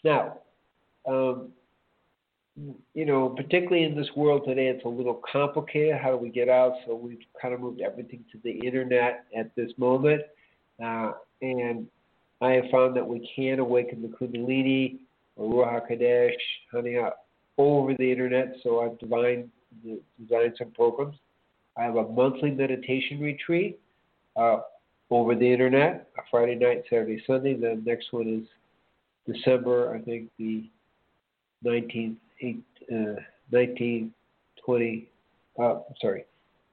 [0.02, 0.38] Now,
[1.08, 1.50] um,
[2.94, 5.96] you know, particularly in this world today, it's a little complicated.
[6.02, 6.72] How do we get out?
[6.86, 10.22] So we've kind of moved everything to the internet at this moment.
[10.84, 11.12] Uh,
[11.42, 11.86] and
[12.40, 14.96] I have found that we can awaken the Kundalini
[15.36, 16.32] or Ruach HaKodesh,
[16.72, 16.96] honey,
[17.56, 18.54] over the internet.
[18.62, 19.50] So I've designed,
[20.20, 21.16] designed some programs.
[21.76, 23.78] I have a monthly meditation retreat
[24.36, 24.60] uh,
[25.10, 27.54] over the internet, a Friday night, Saturday, Sunday.
[27.54, 30.64] The next one is December, I think the
[31.64, 32.94] 19th, 8, uh,
[33.52, 34.10] 19th,
[34.64, 35.08] 20,
[35.60, 36.24] uh, sorry,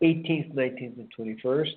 [0.03, 1.71] 18th, 19th, and 21st,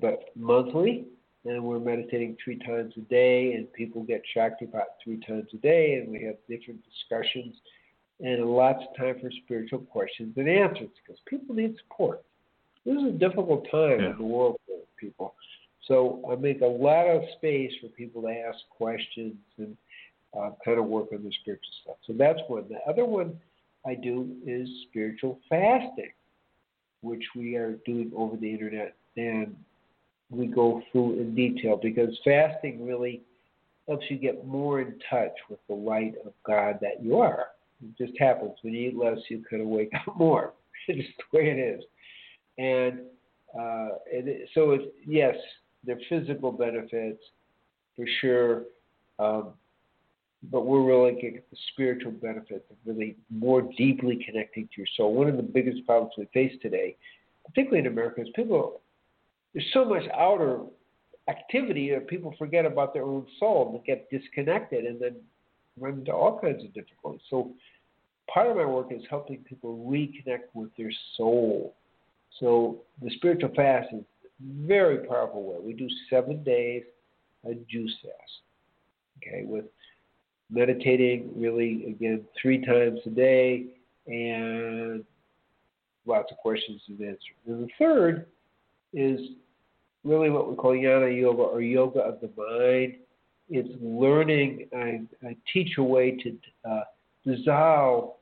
[0.00, 1.04] but monthly
[1.46, 5.94] and we're meditating three times a day, and people get Shaktipat three times a day,
[5.94, 7.54] and we have different discussions
[8.20, 12.22] and lots of time for spiritual questions and answers because people need support.
[12.84, 14.10] This is a difficult time yeah.
[14.10, 15.34] in the world for people.
[15.86, 19.76] So I make a lot of space for people to ask questions and
[20.36, 21.96] uh, kind of work on the spiritual stuff.
[22.06, 22.64] So that's one.
[22.68, 23.38] The other one
[23.86, 26.12] I do is spiritual fasting,
[27.02, 28.94] which we are doing over the internet.
[29.16, 29.56] And
[30.30, 33.22] we go through in detail because fasting really
[33.86, 37.46] helps you get more in touch with the light of God that you are.
[37.82, 38.52] It just happens.
[38.62, 40.52] When you eat less, you of wake up more.
[40.88, 41.84] it's just the way it is.
[42.58, 43.00] And
[43.58, 45.34] uh, it, so, it's, yes,
[45.84, 47.22] there are physical benefits
[47.94, 48.62] for sure,
[49.18, 49.50] um,
[50.50, 55.14] but we're really getting the spiritual benefits of really more deeply connecting to your soul.
[55.14, 56.96] One of the biggest problems we face today,
[57.46, 58.80] particularly in America, is people
[59.56, 60.60] there's so much outer
[61.28, 65.16] activity that people forget about their own soul and get disconnected and then
[65.80, 67.22] run into all kinds of difficulties.
[67.30, 67.52] So
[68.32, 71.74] part of my work is helping people reconnect with their soul.
[72.38, 75.56] So the spiritual fast is a very powerful way.
[75.64, 76.82] We do seven days
[77.48, 78.32] a juice fast.
[79.22, 79.64] Okay, with
[80.50, 83.64] meditating really again three times a day,
[84.06, 85.02] and
[86.04, 87.20] lots of questions and answers.
[87.46, 88.26] And the third
[88.92, 89.18] is
[90.06, 92.94] really what we call jnana yoga or yoga of the mind.
[93.48, 94.68] It's learning.
[94.74, 96.36] I, I teach a way to
[96.68, 96.84] uh,
[97.24, 98.14] dissolve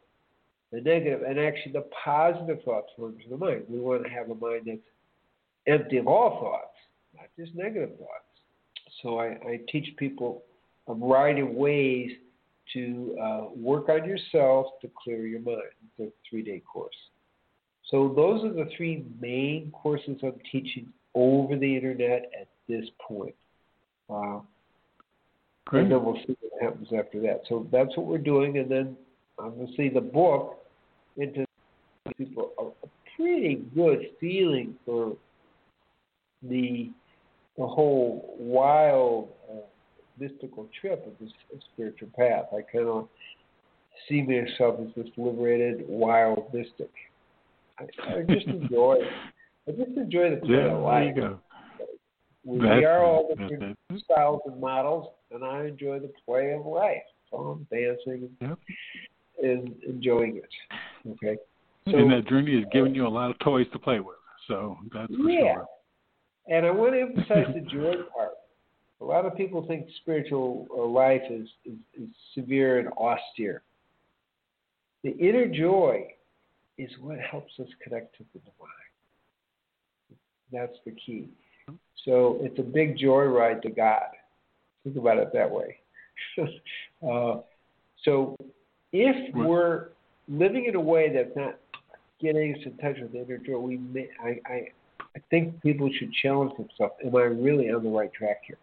[0.73, 3.65] the negative and actually the positive thoughts forms the mind.
[3.69, 4.79] We want to have a mind that's
[5.67, 6.77] empty of all thoughts,
[7.15, 8.25] not just negative thoughts.
[9.03, 10.43] So I, I teach people
[10.89, 12.11] a variety of ways
[12.73, 15.61] to uh, work on yourself to clear your mind.
[15.99, 16.95] It's a three day course.
[17.91, 23.35] So those are the three main courses I'm teaching over the internet at this point.
[24.11, 24.41] Uh,
[25.67, 25.85] Great.
[25.85, 27.43] And then we'll see what happens after that.
[27.49, 28.97] So that's what we're doing, and then
[29.39, 30.59] obviously the book
[31.17, 31.47] into
[32.19, 35.17] people a, a pretty good feeling for
[36.43, 36.91] the
[37.57, 39.61] the whole wild uh,
[40.19, 41.33] mystical trip of this
[41.73, 42.47] spiritual path.
[42.53, 43.09] I kind of
[44.09, 46.91] see myself as this liberated wild mystic.
[47.79, 47.85] I,
[48.19, 48.97] I just enjoy.
[49.69, 51.15] I just enjoy the play yeah, of life.
[51.15, 51.41] There you go.
[52.45, 57.03] We, we are all different styles and models, and I enjoy the play of life.
[57.31, 58.59] So I'm dancing Yep.
[59.43, 61.11] and enjoying it.
[61.11, 61.39] Okay.
[61.89, 64.17] So, and that journey has given you a lot of toys to play with.
[64.47, 65.55] So that's for yeah.
[65.55, 65.67] sure.
[66.49, 68.33] And I want to emphasize the joy part.
[69.01, 73.63] A lot of people think spiritual uh, life is, is, is severe and austere.
[75.03, 76.09] The inner joy
[76.79, 78.84] is what helps us connect to the divine.
[80.53, 81.29] That's the key.
[82.05, 84.03] So it's a big joyride to God.
[84.83, 85.79] Think about it that way.
[87.09, 87.41] uh,
[88.05, 88.37] so
[88.93, 89.49] if Right.
[89.49, 89.89] we're
[90.29, 91.59] living in a way that's not
[92.21, 94.69] getting us in touch with the inner joy, we may, I, I,
[95.17, 96.95] I think people should challenge themselves.
[97.05, 98.59] Am I really on the right track here?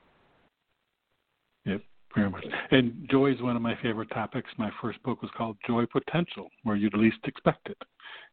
[1.65, 1.82] Yep,
[2.16, 2.45] very much.
[2.72, 4.49] And joy is one of my favorite topics.
[4.57, 7.78] My first book was called Joy Potential, where you'd least expect it.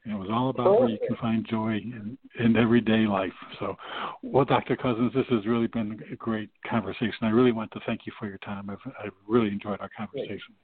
[0.04, 3.32] And it was all about where you can find joy in, in everyday life.
[3.58, 3.76] So,
[4.22, 4.76] well, Dr.
[4.76, 7.18] Cousens, this has really been a great conversation.
[7.22, 8.70] I really want to thank you for your time.
[8.70, 10.54] I've, I've really enjoyed our conversation.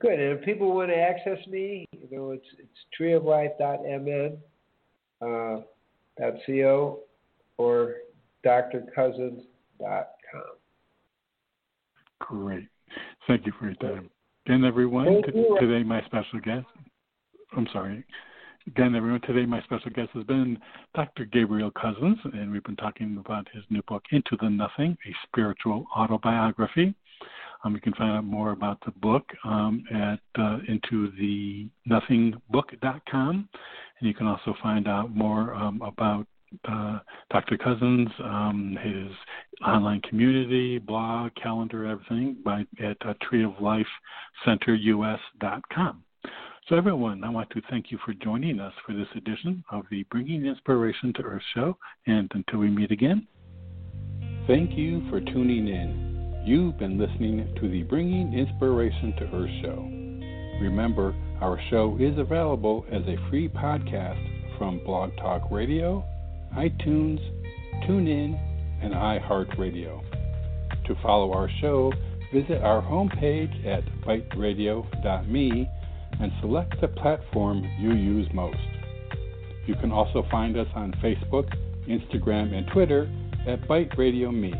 [0.00, 0.20] Good.
[0.20, 4.38] And if people want to access me, you know, it's it's treeoflife.mn,
[5.20, 5.62] uh,
[6.46, 7.00] .co,
[7.56, 7.94] or
[8.46, 10.57] drcousins.com.
[12.20, 12.68] Great.
[13.26, 14.10] Thank you for your time.
[14.46, 16.66] Again, everyone, t- today my special guest,
[17.56, 18.04] I'm sorry.
[18.66, 20.58] Again, everyone, today my special guest has been
[20.94, 21.24] Dr.
[21.26, 25.86] Gabriel Cousens, and we've been talking about his new book, Into the Nothing, a spiritual
[25.96, 26.94] autobiography.
[27.64, 33.48] Um, you can find out more about the book um, at uh, intothenothingbook.com,
[34.00, 36.26] and you can also find out more um, about
[36.68, 36.98] uh,
[37.30, 37.56] Dr.
[37.56, 39.08] Cousens, um, his
[39.66, 46.02] online community, blog, calendar, everything by at uh, treeoflifecenterus.com.
[46.68, 50.02] So, everyone, I want to thank you for joining us for this edition of the
[50.10, 51.78] Bringing Inspiration to Earth show.
[52.06, 53.26] And until we meet again,
[54.46, 56.42] thank you for tuning in.
[56.44, 59.88] You've been listening to the Bringing Inspiration to Earth show.
[60.60, 66.04] Remember, our show is available as a free podcast from Blog Talk Radio,
[66.56, 67.20] iTunes,
[67.86, 68.38] TuneIn,
[68.82, 70.02] and iHeartRadio.
[70.86, 71.92] To follow our show,
[72.32, 75.68] visit our homepage at biteradio.me
[76.20, 78.58] and select the platform you use most.
[79.66, 81.48] You can also find us on Facebook,
[81.86, 83.10] Instagram, and Twitter
[83.46, 84.54] at BITE Radio Me.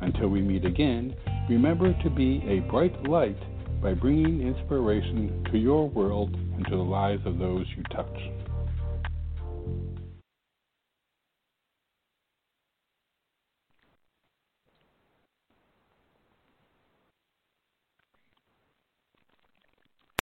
[0.00, 1.14] Until we meet again,
[1.48, 3.38] remember to be a bright light
[3.80, 8.31] by bringing inspiration to your world and to the lives of those you touch.